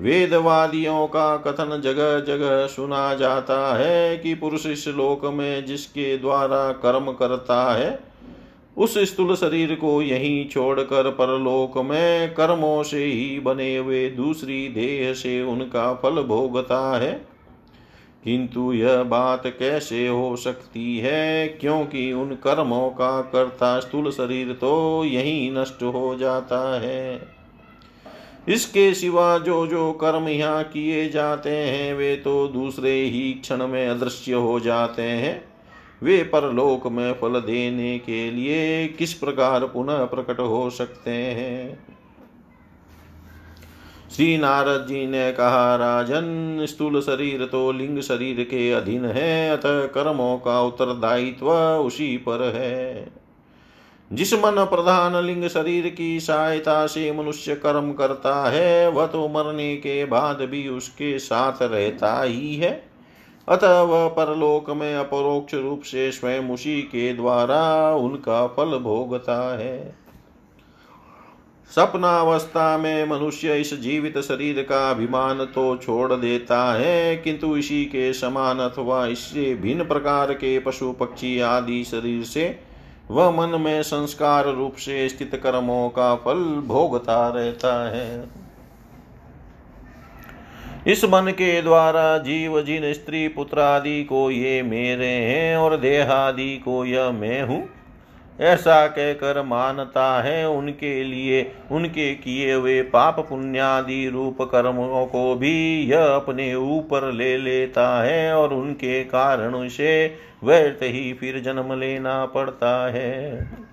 वेदवादियों 0.00 1.06
का 1.06 1.36
कथन 1.36 1.80
जगह 1.84 2.20
जगह 2.20 2.66
सुना 2.66 3.14
जाता 3.14 3.76
है 3.78 4.16
कि 4.18 4.34
पुरुष 4.34 4.66
इस 4.66 4.88
लोक 4.88 5.24
में 5.24 5.64
जिसके 5.64 6.16
द्वारा 6.18 6.72
कर्म 6.72 7.12
करता 7.12 7.74
है 7.74 8.07
उस 8.78 8.98
स्थूल 8.98 9.34
शरीर 9.34 9.74
को 9.74 10.02
यहीं 10.02 10.48
छोड़कर 10.48 11.10
परलोक 11.10 11.78
में 11.78 12.34
कर्मों 12.34 12.82
से 12.82 13.04
ही 13.04 13.40
बने 13.40 13.76
हुए 13.76 14.10
दूसरी 14.10 14.68
देह 14.68 15.12
से 15.12 15.42
उनका 15.42 15.94
फल 15.94 16.22
भोगता 16.22 16.98
है। 16.98 17.26
किंतु 18.24 18.72
यह 18.72 19.02
बात 19.02 19.46
कैसे 19.46 20.08
हो 20.08 20.36
सकती 20.36 20.98
है? 20.98 21.48
क्योंकि 21.48 22.12
उन 22.12 22.30
कर्मों 22.30 22.90
का 22.90 23.20
कर्ता 23.20 23.80
स्थूल 23.80 24.10
शरीर 24.10 24.52
तो 24.52 25.04
यही 25.04 25.50
नष्ट 25.50 25.82
हो 25.82 26.16
जाता 26.20 26.80
है। 26.80 27.22
इसके 28.48 28.94
सिवा 28.94 29.38
जो 29.38 29.66
जो 29.66 29.92
कर्म 29.92 30.28
यहाँ 30.28 30.64
किए 30.64 31.08
जाते 31.08 31.50
हैं, 31.50 31.94
वे 31.94 32.16
तो 32.16 32.48
दूसरे 32.48 33.00
ही 33.00 33.32
क्षण 33.32 33.66
में 33.66 33.88
अदृश्य 33.88 34.32
हो 34.32 34.60
जाते 34.60 35.02
हैं। 35.02 35.47
वे 36.02 36.22
परलोक 36.22 36.86
में 36.86 37.12
फल 37.12 37.40
देने 37.40 37.98
के 37.98 38.30
लिए 38.30 38.88
किस 38.88 39.14
प्रकार 39.14 39.64
पुनः 39.64 40.04
प्रकट 40.04 40.40
हो 40.40 40.70
सकते 40.70 41.10
हैं? 41.10 41.86
श्री 44.16 44.38
नारद 44.38 44.86
जी 44.88 45.06
ने 45.06 45.32
कहा, 45.32 45.76
राजन, 45.76 46.58
स्थूल 46.68 47.00
शरीर 47.00 47.44
तो 47.44 47.72
लिंग 47.72 48.00
शरीर 48.00 48.44
के 48.44 48.72
अधीन 48.72 49.04
है, 49.04 49.50
अतः 49.50 49.86
कर्मों 49.86 50.38
का 50.38 50.62
उत्तरदायित्व 50.62 51.50
उसी 51.86 52.16
पर 52.16 52.52
है। 52.54 53.12
जिस 54.12 54.34
मन 54.34 54.64
प्रधान 54.64 55.24
लिंग 55.24 55.48
शरीर 55.48 55.88
की 55.88 56.20
सहायता 56.20 56.86
से 56.86 57.12
मनुष्य 57.12 57.54
कर्म 57.54 57.92
करता 57.92 58.50
है, 58.50 58.90
वह 58.90 59.06
तो 59.06 59.28
मरने 59.28 59.76
के 59.76 60.04
बाद 60.04 60.36
भी 60.40 60.68
उसके 60.68 61.18
साथ 61.18 61.62
रहता 61.62 62.22
ही 62.22 62.56
है। 62.56 62.87
अतः 63.48 63.80
वह 63.80 64.08
परलोक 64.08 64.70
में 64.70 64.94
अपरोक्ष 64.96 65.54
रूप 65.54 65.82
से 65.82 66.10
स्वयं 66.12 66.50
उसी 66.50 66.80
के 66.82 67.12
द्वारा 67.12 67.94
उनका 67.94 68.46
फल 68.46 68.78
भोगता 68.78 69.58
है। 69.58 69.96
सपनावस्था 71.70 72.76
में 72.78 73.06
मनुष्य 73.06 73.56
इस 73.56 73.72
जीवित 73.80 74.18
शरीर 74.18 74.62
का 74.62 74.90
अभिमान 74.90 75.44
तो 75.44 75.76
छोड़ 75.76 76.12
देता 76.12 76.62
है, 76.74 77.16
किंतु 77.16 77.56
इसी 77.56 77.84
के 77.84 78.12
समान 78.12 78.58
अथवा 78.58 79.06
इससे 79.06 79.54
भिन्न 79.54 79.84
प्रकार 79.84 80.32
के 80.32 80.58
पशु, 80.58 80.92
पक्षी 80.92 81.40
आदि 81.40 81.82
शरीर 81.84 82.24
से 82.24 82.58
वह 83.10 83.30
मन 83.30 83.60
में 83.60 83.82
संस्कार 83.82 84.48
रूप 84.48 84.74
से 84.76 85.08
स्थित 85.08 85.40
कर्मों 85.42 85.88
का 85.88 86.14
फल 86.16 86.44
भोगता 86.66 87.28
रहता 87.28 87.72
है। 87.90 88.47
इस 90.86 91.04
मन 91.04 91.30
के 91.30 91.60
द्वारा 91.62 92.18
जीव, 92.18 92.60
जिन 92.62 92.92
स्त्री 92.92 93.26
पुत्र 93.28 93.60
आदि 93.60 94.02
को 94.04 94.30
ये 94.30 94.62
मेरे 94.62 95.06
हैं 95.06 95.56
और 95.56 95.76
देहादि 95.76 96.56
को 96.56 96.84
यह 96.84 97.10
मैं 97.10 97.42
हूँ, 97.42 97.68
ऐसा 98.40 98.86
कहकर 98.86 99.42
मानता 99.42 100.22
है 100.22 100.48
उनके 100.48 101.04
लिए, 101.04 101.42
उनके 101.70 102.14
किए 102.14 102.52
हुए 102.52 102.80
पाप 102.82 103.20
पुण्यादि 103.20 104.08
रूप 104.08 104.42
कर्मों 104.42 105.06
को 105.06 105.34
भी 105.34 105.82
यह 105.82 106.04
अपने 106.06 106.54
ऊपर 106.54 107.12
ले 107.12 107.36
लेता 107.38 108.02
है 108.02 108.34
और 108.34 108.54
उनके 108.54 109.02
कारण 109.04 109.68
से 109.68 110.16
व्यर्थ 110.44 110.82
ही 110.82 111.12
फिर 111.12 111.40
जन्म 111.40 111.72
लेना 111.80 112.24
पड़ता 112.26 112.90
है। 112.90 113.67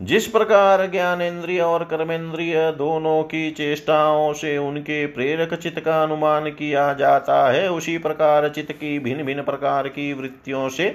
जिस 0.00 0.26
प्रकार 0.26 0.86
ज्ञानेन्द्रिय 0.90 1.60
और 1.60 1.84
कर्मेंद्रिय 1.84 2.54
दोनों 2.78 3.22
की 3.22 3.50
चेष्टाओं 3.50 4.32
से 4.32 4.56
उनके 4.58 5.06
प्रेरक 5.06 5.54
चित्त 5.54 5.80
का 5.80 6.02
अनुमान 6.02 6.48
किया 6.50 6.92
जाता 6.92 7.50
है, 7.50 7.70
उसी 7.70 7.98
प्रकार 7.98 8.48
चित्त 8.48 8.72
की 8.72 8.98
भिन्न 8.98 9.24
भिन्न 9.24 9.42
प्रकार 9.42 9.88
की 9.88 10.12
वृत्तियों 10.12 10.68
से 10.68 10.88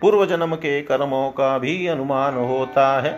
पूर्व 0.00 0.24
जन्म 0.26 0.54
के 0.54 0.80
कर्मों 0.82 1.30
का 1.30 1.58
भी 1.58 1.86
अनुमान 1.86 2.34
होता 2.34 3.00
है। 3.00 3.12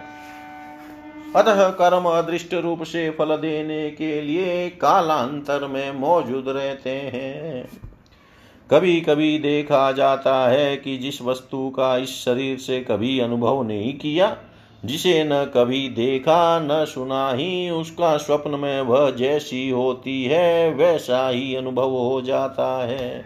अतः 1.36 1.68
कर्म 1.68 2.04
अदृष्ट 2.04 2.54
रूप 2.54 2.82
से 2.82 3.08
फल 3.10 3.36
देने 3.36 3.90
के 3.90 4.20
लिए 4.22 4.68
कालांतर 4.70 5.66
में 5.66 5.92
मौजूद 5.92 6.44
रहते 6.48 6.90
हैं। 6.90 7.68
कभी 8.70 9.00
कभी 9.00 9.38
देखा 9.38 9.90
जाता 9.92 10.36
है 10.48 10.76
कि 10.76 10.96
जिस 10.96 11.22
वस्तु 11.22 11.68
का 11.70 11.96
इस 11.96 12.24
शरीर 12.24 12.58
से 12.58 12.80
कभी 12.80 13.18
अनुभव 13.20 13.62
नहीं 13.62 13.92
किया 13.98 14.36
जिसे 14.86 15.24
न 15.24 15.44
कभी 15.54 15.88
देखा, 15.88 16.60
न 16.60 16.84
सुना 16.84 17.32
ही 17.32 17.70
उसका 17.70 18.16
स्वप्न 18.16 18.50
में 18.50 18.80
वह 18.80 19.10
जैसी 19.10 19.70
होती 19.70 20.24
है, 20.24 20.74
वैसा 20.74 21.28
ही 21.28 21.54
अनुभव 21.54 21.90
हो 21.90 22.20
जाता 22.20 22.86
है। 22.86 23.24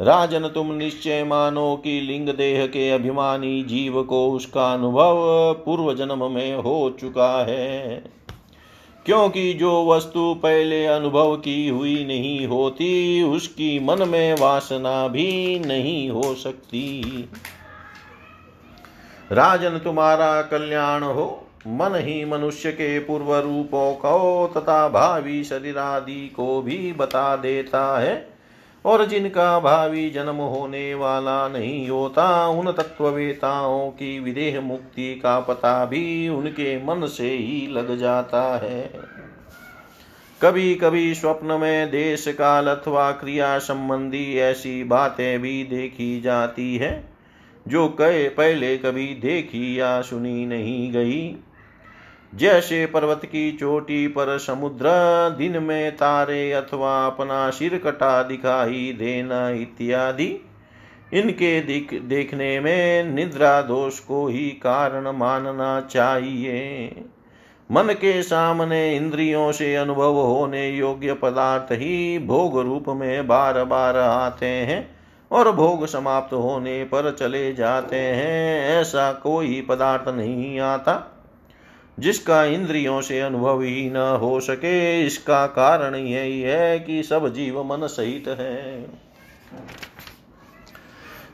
राजन, 0.00 0.40
तुम 0.40 0.74
निश्चय 0.74 1.24
मानो 1.24 1.80
कि 1.84 2.00
लिंग 2.00 2.28
देह 2.28 2.66
के 2.66 2.90
अभिमानी 2.90 3.62
जीव 3.62 4.02
को 4.02 4.32
उसका 4.32 4.72
अनुभव 4.72 5.16
पूर्व 5.52 5.94
जन्म 5.94 6.30
में 6.30 6.56
हो 6.56 6.96
चुका 7.00 7.44
है। 7.44 8.04
क्योंकि 9.06 9.54
जो 9.54 9.86
वस्तु 9.86 10.34
पहले 10.42 10.86
अनुभव 10.86 11.36
की 11.36 11.68
हुई 11.68 12.04
नहीं 12.04 12.46
होती, 12.46 13.22
उसकी 13.22 13.80
मन 13.80 14.08
में 14.08 14.34
वासना 14.34 15.08
भी 15.08 15.58
नहीं 15.58 16.10
हो 16.10 16.34
सकती। 16.34 17.04
राजन 19.32 19.78
तुम्हारा 19.78 20.42
कल्याण 20.42 21.02
हो। 21.02 21.46
मन 21.66 21.94
ही 21.94 22.24
मनुष्य 22.24 22.72
के 22.72 22.98
पूर्व 22.98 23.36
रूपों 23.36 23.94
को 23.94 24.52
तथा 24.56 24.88
भावी 24.88 25.44
शरीर 25.44 25.78
आदि 25.78 26.32
को 26.36 26.62
भी 26.62 26.92
बता 26.92 27.36
देता 27.36 28.00
है। 28.00 28.34
और 28.84 29.06
जिनका 29.06 29.60
भावी 29.60 30.10
जन्म 30.10 30.34
होने 30.34 30.94
वाला 30.94 31.48
नहीं 31.48 31.88
होता, 31.88 32.48
उन 32.48 32.72
तत्ववेताओं 32.72 33.90
की 33.90 34.20
विदेह 34.20 34.60
मुक्ति 34.60 35.14
का 35.14 35.40
पता 35.40 35.84
भी 35.84 36.28
उनके 36.28 36.84
मन 36.84 37.06
से 37.06 37.30
ही 37.30 37.66
लग 37.70 37.98
जाता 37.98 38.42
है। 38.42 38.90
कभी 40.42 40.74
कभी 40.74 41.14
स्वप्न 41.14 41.46
में 41.46 41.90
देश 41.90 42.28
काल 42.28 42.66
अथवा 42.66 43.12
क्रिया 43.12 43.58
संबंधी 43.58 44.38
ऐसी 44.38 44.84
बातें 44.84 45.40
भी 45.40 45.64
देखी 45.64 46.20
जाती 46.20 46.76
है। 46.76 47.13
जो 47.68 47.88
कहे 47.88 48.28
पहले 48.28 48.78
कभी 48.78 49.06
देखी 49.06 49.80
या 49.80 50.02
सुनी 50.02 50.46
नहीं 50.46 50.92
गई। 50.92 51.36
जैसे 52.34 52.86
पर्वत 52.86 53.20
की 53.24 53.52
चोटी 53.52 54.08
पर 54.08 54.38
समुद्र, 54.38 54.84
दिन 55.38 55.62
में 55.62 55.92
तारे 55.92 56.52
अथवा 56.52 57.06
अपना 57.06 57.50
सिर 57.50 57.78
कटा 57.78 58.22
दिखाई 58.22 58.96
देना 58.98 59.50
इत्यादि। 59.50 60.40
इनके 61.14 61.60
दिख, 61.60 62.02
देखने 62.02 62.60
में 62.60 63.04
निद्रा 63.04 63.62
दोष 63.62 63.98
को 63.98 64.26
ही 64.26 64.50
कारण 64.50 65.08
मानना 65.08 65.80
चाहिए। 65.80 66.86
मन 67.72 67.82
के 67.82 68.22
सामने 68.22 68.96
इंद्रियों 68.96 69.52
से 69.52 69.74
अनुभव 69.74 70.14
होने 70.14 70.70
योग्य 70.70 71.14
पदार्थ 71.14 71.72
ही 71.72 72.18
भोग 72.18 72.60
रूप 72.60 72.84
में 72.88 73.26
बार 73.26 73.64
बार 73.64 73.96
आते 73.96 74.46
हैं। 74.46 74.93
और 75.30 75.52
भोग 75.52 75.86
समाप्त 75.86 76.34
होने 76.34 76.84
पर 76.84 77.10
चले 77.12 77.52
जाते 77.52 77.96
हैं। 77.96 78.80
ऐसा 78.80 79.12
कोई 79.12 79.60
पदार्थ 79.60 80.08
नहीं 80.08 80.60
आता 80.60 81.10
जिसका 81.98 82.44
इंद्रियों 82.44 83.00
से 83.00 83.20
अनुभव 83.20 83.60
ही 83.62 83.90
न 83.90 83.96
हो 84.20 84.40
सके। 84.40 85.06
इसका 85.06 85.46
कारण 85.46 85.94
यही 85.94 86.40
है 86.40 86.78
कि 86.78 87.02
सब 87.02 87.28
जीव 87.34 87.62
मन 87.62 87.86
सहित 87.86 88.28
है। 88.28 88.86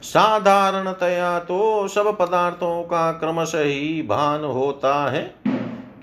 साधारणतया 0.03 1.39
तो 1.39 1.89
सब 1.89 2.17
पदार्थों 2.19 2.83
का 2.83 3.13
क्रमशः 3.13 3.63
ही 3.63 4.03
भान 4.03 4.45
होता 4.45 5.11
है। 5.11 5.40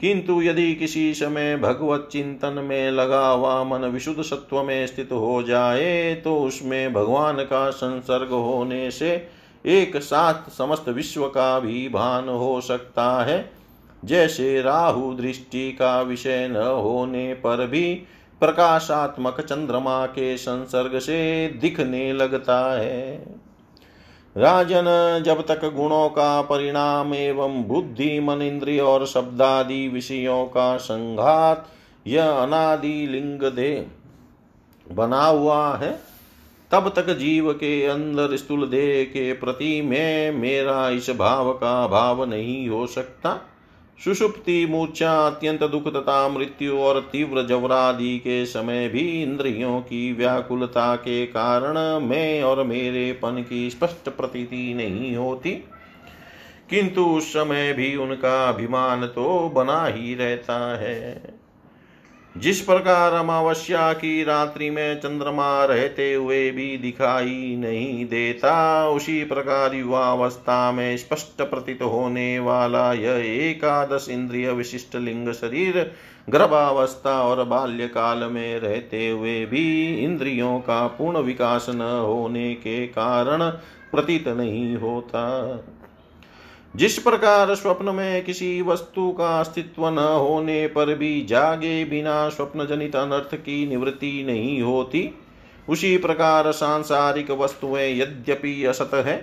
किंतु 0.01 0.41
यदि 0.41 0.73
किसी 0.75 1.13
समय 1.13 1.55
भगवत 1.57 2.09
चिंतन 2.11 2.53
में 2.53 2.91
लगा 2.91 3.27
हुआ 3.27 3.63
मन 3.63 3.85
विशुद्ध 3.85 4.21
सत्व 4.21 4.63
में 4.63 4.87
स्थित 4.87 5.11
हो 5.11 5.43
जाए 5.43 6.13
तो 6.15 6.35
उसमें 6.37 6.93
भगवान 6.93 7.35
का 7.35 7.69
संसर्ग 7.69 8.29
होने 8.29 8.91
से 8.91 9.27
एक 9.65 9.97
साथ 9.97 10.49
समस्त 10.51 10.89
विश्व 10.89 11.27
का 11.27 11.59
भी 11.59 11.89
भान 11.89 12.29
हो 12.29 12.61
सकता 12.61 13.23
है। 13.23 13.49
जैसे 14.05 14.61
राहु 14.61 15.13
दृष्टि 15.13 15.71
का 15.71 16.01
विषय 16.01 16.47
न 16.47 16.55
होने 16.55 17.33
पर 17.33 17.67
भी 17.67 17.93
प्रकाशात्मक 18.39 19.41
चंद्रमा 19.41 20.05
के 20.05 20.37
संसर्ग 20.37 20.99
से 20.99 21.47
दिखने 21.61 22.13
लगता 22.13 22.59
है। 22.79 23.25
राजन 24.37 24.85
जब 25.25 25.45
तक 25.47 25.65
गुणों 25.73 26.09
का 26.09 26.41
परिणाम 26.41 27.13
एवं 27.13 27.63
बुद्धि, 27.63 28.19
मन 28.19 28.41
इंद्रिय 28.41 28.79
और 28.79 29.05
शब्दादि 29.05 29.87
विषयों 29.87 30.45
का 30.45 30.77
संघात 30.77 31.67
यह 32.07 32.29
अनादि 32.29 33.07
लिंग 33.07 33.39
दे 33.51 33.87
बना 34.91 35.23
हुआ 35.25 35.75
है, 35.77 35.99
तब 36.71 36.91
तक 36.95 37.09
जीव 37.09 37.51
के 37.53 37.85
अंदर 37.85 38.35
स्थूल 38.35 38.67
देह 38.67 39.03
के 39.03 39.33
प्रति 39.33 39.81
में, 39.81 40.31
मेरा 40.31 40.89
इस 40.89 41.09
भाव 41.09 41.51
का 41.53 41.87
भाव 41.87 42.23
नहीं 42.25 42.69
हो 42.69 42.87
सकता। 42.87 43.39
सुषुप्ति 44.03 44.67
मूर्छा 44.69 45.27
अत्यंत 45.27 45.63
दुख 45.63 45.93
तथा 45.93 46.29
मृत्यु 46.29 46.77
और 46.77 47.09
तीव्र 47.11 47.47
जवरादि 47.47 48.17
के 48.17 48.45
समय 48.45 48.87
भी 48.87 49.23
इंद्रियों 49.23 49.81
की 49.81 50.13
व्याकुलता 50.13 50.95
के 50.95 51.25
कारण 51.25 51.99
मैं 52.05 52.43
और 52.43 52.63
मेरे 52.63 53.11
पन 53.13 53.45
की 53.49 53.69
स्पष्ट 53.69 54.09
प्रतीति 54.09 54.73
नहीं 54.73 55.15
होती। 55.15 55.51
किंतु 56.69 57.05
उस 57.05 57.29
समय 57.29 57.73
भी 57.73 57.95
उनका 57.95 58.49
अभिमान 58.49 59.05
तो 59.07 59.49
बना 59.49 59.85
ही 59.85 60.15
रहता 60.15 60.77
है। 60.77 61.21
जिस 62.37 62.59
प्रकार 62.61 63.13
अमावस्या 63.13 63.91
की 63.93 64.23
रात्रि 64.23 64.69
में 64.69 64.99
चंद्रमा 64.99 65.65
रहते 65.65 66.13
हुए 66.13 66.49
भी 66.51 66.77
दिखाई 66.77 67.55
नहीं 67.59 68.05
देता, 68.05 68.89
उसी 68.89 69.23
प्रकार 69.23 69.75
युवावस्था 69.75 70.71
में 70.71 70.97
स्पष्ट 70.97 71.41
प्रतीत 71.41 71.81
होने 71.81 72.39
वाला 72.39 72.91
यह 72.93 73.23
एकादश 73.47 74.07
इंद्रिय 74.09 74.51
विशिष्ट 74.51 74.95
लिंग 74.95 75.31
शरीर, 75.31 75.91
गर्भावस्था 76.29 77.21
और 77.21 77.43
बाल्यकाल 77.43 78.23
में 78.23 78.59
रहते 78.59 79.09
हुए 79.09 79.45
भी 79.45 79.95
इंद्रियों 79.95 80.59
का 80.59 80.85
पूर्ण 80.87 81.19
विकास 81.19 81.65
न 81.69 81.81
होने 82.05 82.53
के 82.53 82.85
कारण 82.87 83.49
प्रतीत 83.91 84.27
नहीं 84.27 84.75
होता। 84.75 85.23
जिस 86.73 86.97
प्रकार 86.99 87.53
स्वप्न 87.55 87.95
में 87.95 88.23
किसी 88.23 88.61
वस्तु 88.61 89.09
का 89.11 89.39
अस्तित्व 89.39 89.87
न 89.89 89.99
होने 89.99 90.65
पर 90.67 90.93
भी 90.95 91.21
जागे 91.25 91.83
बिना 91.85 92.27
स्वप्न 92.29 92.65
जनित 92.67 92.95
अनर्थ 92.95 93.35
की 93.35 93.65
निवृत्ति 93.67 94.23
नहीं 94.27 94.61
होती, 94.61 95.09
उसी 95.69 95.97
प्रकार 95.97 96.51
सांसारिक 96.51 97.31
वस्तुएँ 97.31 97.89
यद्यपि 97.99 98.63
असत 98.65 98.91
है 98.95 99.17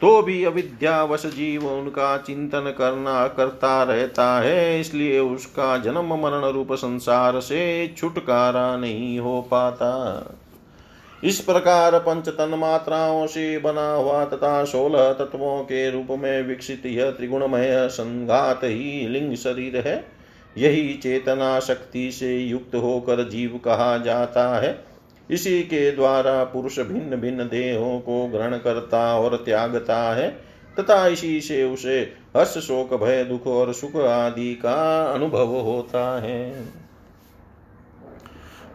तो 0.00 0.22
भी 0.22 0.42
अविद्यावश 0.44 1.26
जीव 1.26 1.66
उनका 1.68 2.16
चिंतन 2.18 2.74
करना 2.78 3.26
करता 3.28 3.82
रहता 3.82 4.24
है, 4.40 4.80
इसलिए 4.80 5.18
उसका 5.18 5.76
जन्म 5.78 6.14
मरण 6.22 6.44
रूप 6.44 6.72
संसार 6.72 7.38
से 7.40 7.94
छुटकारा 7.98 8.76
नहीं 8.76 9.18
हो 9.18 9.40
पाता। 9.50 9.90
इस 11.22 11.40
प्रकार 11.40 11.98
पंच 11.98 12.28
तन 12.28 12.54
मात्राओं 12.54 13.26
से 13.26 13.58
बना 13.58 13.92
हुआ 13.92 14.24
तथा 14.24 14.64
सोलह 14.64 15.12
तत्वों 15.12 15.62
के 15.62 15.90
रूप 15.90 16.06
में 16.10 16.42
विकसित 16.42 16.86
यह 16.86 17.10
त्रिगुणमय 17.10 17.88
संघात 17.88 18.60
ही 18.64 19.08
लिंग 19.08 19.34
शरीर 19.34 19.76
है। 19.76 20.04
यही 20.56 20.94
चेतना 20.94 21.58
शक्ति 21.60 22.10
से 22.12 22.36
युक्त 22.38 22.74
होकर 22.74 23.28
जीव 23.28 23.60
कहा 23.64 23.96
जाता 23.98 24.48
है। 24.60 24.84
इसी 25.30 25.62
के 25.62 25.90
द्वारा 25.90 26.42
पुरुष 26.44 26.78
भिन्न 26.80 27.16
भिन्न 27.16 27.44
देहों 27.44 27.98
को 28.00 28.26
ग्रहण 28.26 28.56
करता 28.56 29.18
और 29.18 29.36
त्यागता 29.36 29.98
है 30.14 30.28
तथा 30.80 31.06
इसी 31.06 31.40
से 31.40 31.64
उसे 31.64 31.98
हर्ष 32.36 32.58
शोक, 32.58 32.94
भय, 32.94 33.24
दुख 33.24 33.46
और 33.46 33.72
सुख 33.72 33.96
आदि 33.96 34.54
का 34.54 35.04
अनुभव 35.04 35.56
होता 35.60 36.20
है। 36.20 36.81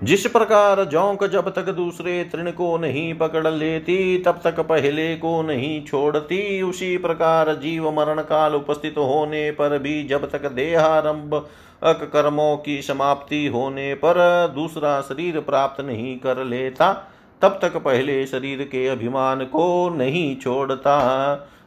जिस 0.03 0.25
प्रकार 0.27 0.83
जौंक 0.83 1.23
जब 1.25 1.49
तक 1.49 1.69
दूसरे 1.69 2.23
तृण 2.23 2.51
को 2.51 2.77
नहीं 2.77 3.13
पकड़ 3.13 3.47
लेती, 3.47 4.17
तब 4.17 4.39
तक 4.43 4.59
पहले 4.59 5.15
को 5.15 5.41
नहीं 5.41 5.85
छोड़ती, 5.85 6.61
उसी 6.61 6.97
प्रकार 6.97 7.53
जीव 7.55 7.91
मरण 7.91 8.21
काल 8.21 8.55
उपस्थित 8.55 8.97
होने 8.97 9.51
पर 9.51 9.77
भी 9.79 10.03
जब 10.03 10.29
तक 10.31 10.51
देहारंभ 10.51 11.47
अक 11.83 12.09
कर्मों 12.13 12.57
की 12.57 12.81
समाप्ति 12.81 13.47
होने 13.47 13.93
पर 13.93 14.15
दूसरा 14.55 15.01
शरीर 15.01 15.39
प्राप्त 15.39 15.81
नहीं 15.81 16.17
कर 16.17 16.43
लेता, 16.43 16.93
तब 17.41 17.59
तक 17.61 17.77
पहले 17.77 18.25
शरीर 18.25 18.63
के 18.63 18.87
अभिमान 18.87 19.43
को 19.45 19.89
नहीं 19.89 20.35
छोड़ता। 20.37 20.99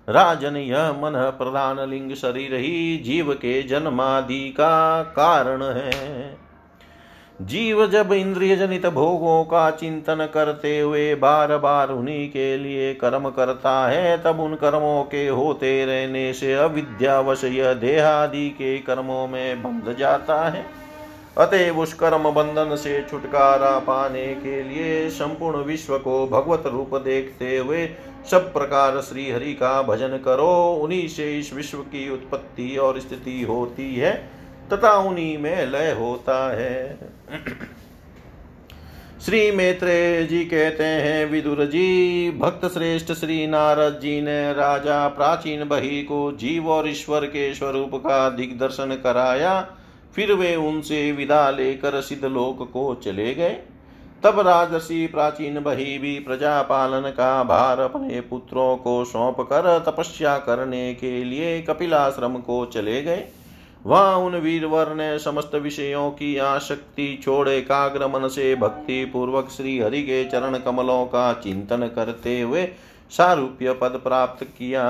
राजन 0.09 0.57
यह 0.57 0.93
मन 0.93 1.12
प्रधान 1.39 1.91
लिंग 1.91 2.14
शरीर 2.14 2.55
ही 2.55 2.97
जीव 2.97 3.33
के 3.33 3.62
जन्मादि 3.62 4.49
का 4.51 5.03
कारण 5.03 5.62
है। 5.62 6.49
जीव 7.41 7.86
जब 7.86 8.12
इंद्रिय 8.12 8.57
जनित 8.57 8.86
भोगों 8.86 9.45
का 9.45 9.70
चिंतन 9.70 10.28
करते 10.34 10.78
हुए 10.80 11.14
बार 11.14 11.57
बार 11.57 11.91
उन्हीं 11.91 12.28
के 12.30 12.57
लिए 12.57 12.93
कर्म 12.95 13.28
करता 13.30 13.72
है, 13.88 14.22
तब 14.22 14.41
उन 14.41 14.55
कर्मों 14.55 15.03
के 15.05 15.26
होते 15.28 15.84
रहने 15.84 16.32
से 16.32 16.53
अविद्यावश 16.55 17.45
यह 17.45 17.72
देहादि 17.74 18.49
के 18.51 18.76
कर्मों 18.78 19.26
में 19.28 19.62
बंध 19.62 19.95
जाता 19.97 20.49
है। 20.49 20.64
अतएव 21.38 21.78
उस 21.78 21.95
कर्म 21.95 22.30
बंधन 22.30 22.74
से 22.76 23.01
छुटकारा 23.11 23.78
पाने 23.78 24.26
के 24.34 24.62
लिए 24.62 25.09
संपूर्ण 25.11 25.62
विश्व 25.64 25.99
को 25.99 26.26
भगवत 26.26 26.66
रूप 26.66 26.95
देखते 26.95 27.57
हुए 27.59 27.88
सब 28.30 28.53
प्रकार 28.53 29.01
श्री 29.01 29.30
हरि 29.30 29.53
का 29.53 29.80
भजन 29.82 30.18
करो। 30.24 30.51
उन्हीं 30.82 31.09
से 31.09 31.38
इस 31.38 31.53
विश्व 31.55 31.78
की 31.78 32.09
उत्पत्ति 32.11 32.76
और 32.76 33.01
स्थिति 33.01 33.43
होती 33.43 33.95
है, 33.95 34.12
तथा 34.72 34.93
उन्हीं 34.99 35.38
में 35.38 35.66
लय 35.66 35.91
होता 35.93 36.38
है। 36.57 37.19
श्री 39.24 39.51
मैत्रेय 39.51 40.26
जी 40.26 40.45
कहते 40.45 40.85
हैं, 40.85 41.26
विदुर 41.26 41.64
जी, 41.64 42.31
भक्त 42.31 42.66
श्रेष्ठ 42.66 43.12
श्री 43.12 43.47
नारद 43.47 44.01
जी 44.03 44.20
ने 44.20 44.53
राजा 44.53 45.09
प्राचीन 45.09 45.64
बही 45.64 46.03
को 46.03 46.33
जीव 46.33 46.68
और 46.68 46.89
ईश्वर 46.89 47.26
के 47.26 47.55
स्वरूप 47.55 47.91
का 47.95 48.31
दिग्दर्शन 48.31 49.01
कराया। 49.05 49.66
फिर 50.14 50.33
वे 50.33 50.57
उनसे 50.57 51.12
विदा 51.12 51.51
लेकर 51.51 52.01
सिद्धलोक 52.01 52.70
को 52.72 52.95
चले 52.95 53.35
गए। 53.35 53.57
तब 54.22 54.41
राजसी 54.41 55.07
प्राचीन 55.07 55.61
बही 55.61 55.99
भी 55.99 56.18
प्रजा 56.18 56.62
पालन 56.62 57.11
का 57.11 57.43
भार 57.43 57.81
अपने 57.81 58.20
पुत्रों 58.20 58.76
को 58.76 59.05
सौंप 59.05 59.41
कर 59.41 59.85
तपस्या 59.87 60.39
करने 60.39 60.95
के 60.95 61.24
लिए 61.24 61.62
कपिलाश्रम 61.62 62.37
को 62.37 62.66
चले 62.66 63.03
गए। 63.03 63.24
वहाँ 63.87 64.16
उन 64.16 64.37
वीरवर 64.37 64.95
ने 64.95 65.18
समस्त 65.18 65.55
विषयों 65.55 66.11
की 66.11 66.37
आसक्ति 66.37 67.20
छोड़ 67.22 67.49
एकाग्र 67.49 68.07
मन 68.07 68.28
से 68.28 68.55
भक्ति 68.55 69.05
पूर्वक 69.05 69.49
श्री 69.51 69.78
हरि 69.78 70.03
के 70.03 70.24
चरण 70.24 70.59
कमलों 70.59 71.05
का 71.07 71.33
चिंतन 71.33 71.87
करते 71.95 72.41
हुए 72.41 72.68
सारूप्य 73.11 73.72
पद 73.72 74.01
प्राप्त 74.05 74.45
किया। 74.45 74.85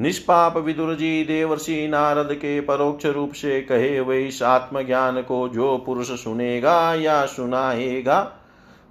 निष्पाप 0.00 0.56
विदुर 0.56 0.94
जी 0.94 1.24
देवर्षि 1.24 1.86
नारद 1.88 2.32
के 2.32 2.60
परोक्ष 2.60 3.06
रूप 3.06 3.32
से 3.32 3.60
कहे 3.60 3.96
हुए 3.98 4.22
इस 4.26 4.42
आत्मज्ञान 4.42 5.22
को 5.22 5.48
जो 5.48 5.76
पुरुष 5.78 6.10
सुनेगा 6.10 6.94
या 6.94 7.24
सुनाएगा, 7.26 8.32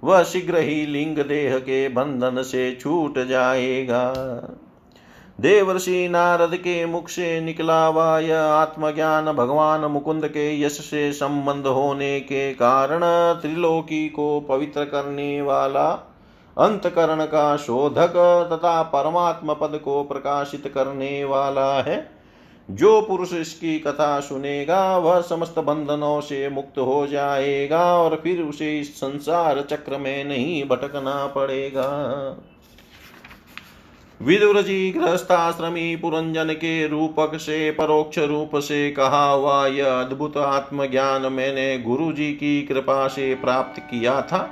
वह 0.02 0.22
शीघ्र 0.22 0.58
ही 0.58 0.86
लिंग 0.86 1.18
देह 1.18 1.58
के 1.58 1.88
बंधन 1.88 2.42
से 2.42 2.78
छूट 2.80 3.18
जाएगा। 3.18 4.12
देवर्षि 5.40 6.08
नारद 6.08 6.54
के 6.54 6.86
मुख 6.86 7.08
से 7.08 7.40
निकला 7.40 7.86
हुआ 7.86 8.18
यह 8.18 8.40
आत्मज्ञान 8.40 9.32
भगवान 9.32 9.80
मुकुंद 9.80 10.26
के 10.28 10.60
यश 10.62 10.72
से 10.72 11.12
संबंध 11.12 11.66
होने 11.66 12.20
के 12.20 12.52
कारण 12.54 13.00
त्रिलोकी 13.40 14.08
को 14.08 14.40
पवित्र 14.40 14.84
करने 14.84 15.42
वाला 15.42 15.88
अंतकरण 16.56 17.24
का 17.24 17.56
शोधक 17.56 18.16
तथा 18.52 18.82
परमात्म 18.82 19.54
पद 19.54 19.80
को 19.84 20.02
प्रकाशित 20.02 20.72
करने 20.74 21.24
वाला 21.24 21.72
है। 21.82 22.10
जो 22.70 23.00
पुरुष 23.00 23.32
इसकी 23.32 23.78
कथा 23.78 24.20
सुनेगा, 24.20 24.96
वह 24.98 25.20
समस्त 25.20 25.58
बंधनों 25.58 26.20
से 26.20 26.48
मुक्त 26.48 26.78
हो 26.78 27.06
जाएगा 27.06 27.84
और 27.98 28.20
फिर 28.24 28.42
उसे 28.42 28.78
इस 28.80 28.96
संसार 28.96 29.60
चक्र 29.70 29.98
में 29.98 30.24
नहीं 30.24 30.64
भटकना 30.64 31.26
पड़ेगा। 31.26 31.88
विदुर 34.20 34.60
जी 34.62 34.90
गृहस्थाश्रमी 34.90 35.96
पुरंजन 35.96 36.52
के 36.52 36.86
रूपक 36.88 37.36
से 37.36 37.70
परोक्ष 37.70 38.18
रूप 38.18 38.56
से 38.56 38.90
कहा 38.90 39.24
हुआ 39.30 39.66
यह 39.66 39.92
अद्भुत 39.92 40.36
आत्मज्ञान 40.36 41.26
मैंने 41.32 41.78
गुरु 41.78 42.12
जी 42.12 42.32
की 42.32 42.62
कृपा 42.62 43.06
से 43.08 43.34
प्राप्त 43.34 43.80
किया 43.80 44.20
था। 44.22 44.48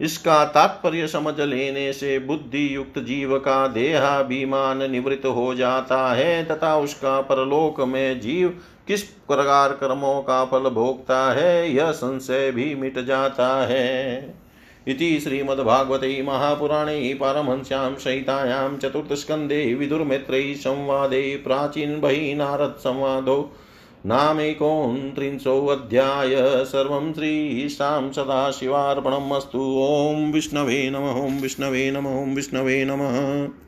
इसका 0.00 0.44
तात्पर्य 0.44 1.06
समझ 1.06 1.40
लेने 1.40 1.92
से 1.92 2.18
बुद्धि 2.18 2.74
युक्त 2.74 2.98
जीव 2.98 3.38
का 3.38 3.66
देहाभिमान 3.66 4.90
निवृत्त 4.90 5.26
हो 5.26 5.54
जाता 5.54 6.14
है 6.14 6.44
तथा 6.44 6.76
उसका 6.76 7.20
परलोक 7.20 7.80
में 7.80 8.20
जीव 8.20 8.48
किस 8.88 9.02
प्रकार 9.02 9.72
कर्मों 9.72 10.20
का 10.22 10.44
फल 10.44 10.68
भोगता 10.70 11.32
है, 11.32 11.74
यह 11.74 11.90
संशय 11.90 12.50
भी 12.50 12.74
मिट 12.74 12.98
जाता 12.98 13.48
है। 13.66 14.47
इति 14.88 15.20
श्रीमद्भागवते 15.20 16.22
महापुराणे 16.22 17.14
पारमहंस्यां 17.14 17.94
सहितायां 17.94 18.76
चतुर्थस्कन्धे 18.76 19.74
विदुर्मित्रैः 19.74 20.54
संवादे 20.54 21.36
प्राचीनबहि 21.36 22.34
नारदसंवादो 22.34 23.52
नामेकोन्त्रिंशोऽध्याय 24.06 26.64
सर्वं 26.64 27.12
श्रीशां 27.12 28.12
सदाशिवार्पणम् 28.12 29.32
अस्तु 29.32 29.76
ॐ 29.80 30.32
विष्णवे 30.32 30.90
नम, 30.90 30.98
ॐ 30.98 31.40
विष्णवे 31.40 31.90
नम, 31.90 32.06
ॐ 32.06 32.34
विष्णवे 32.34 32.84
नमः। 32.84 33.67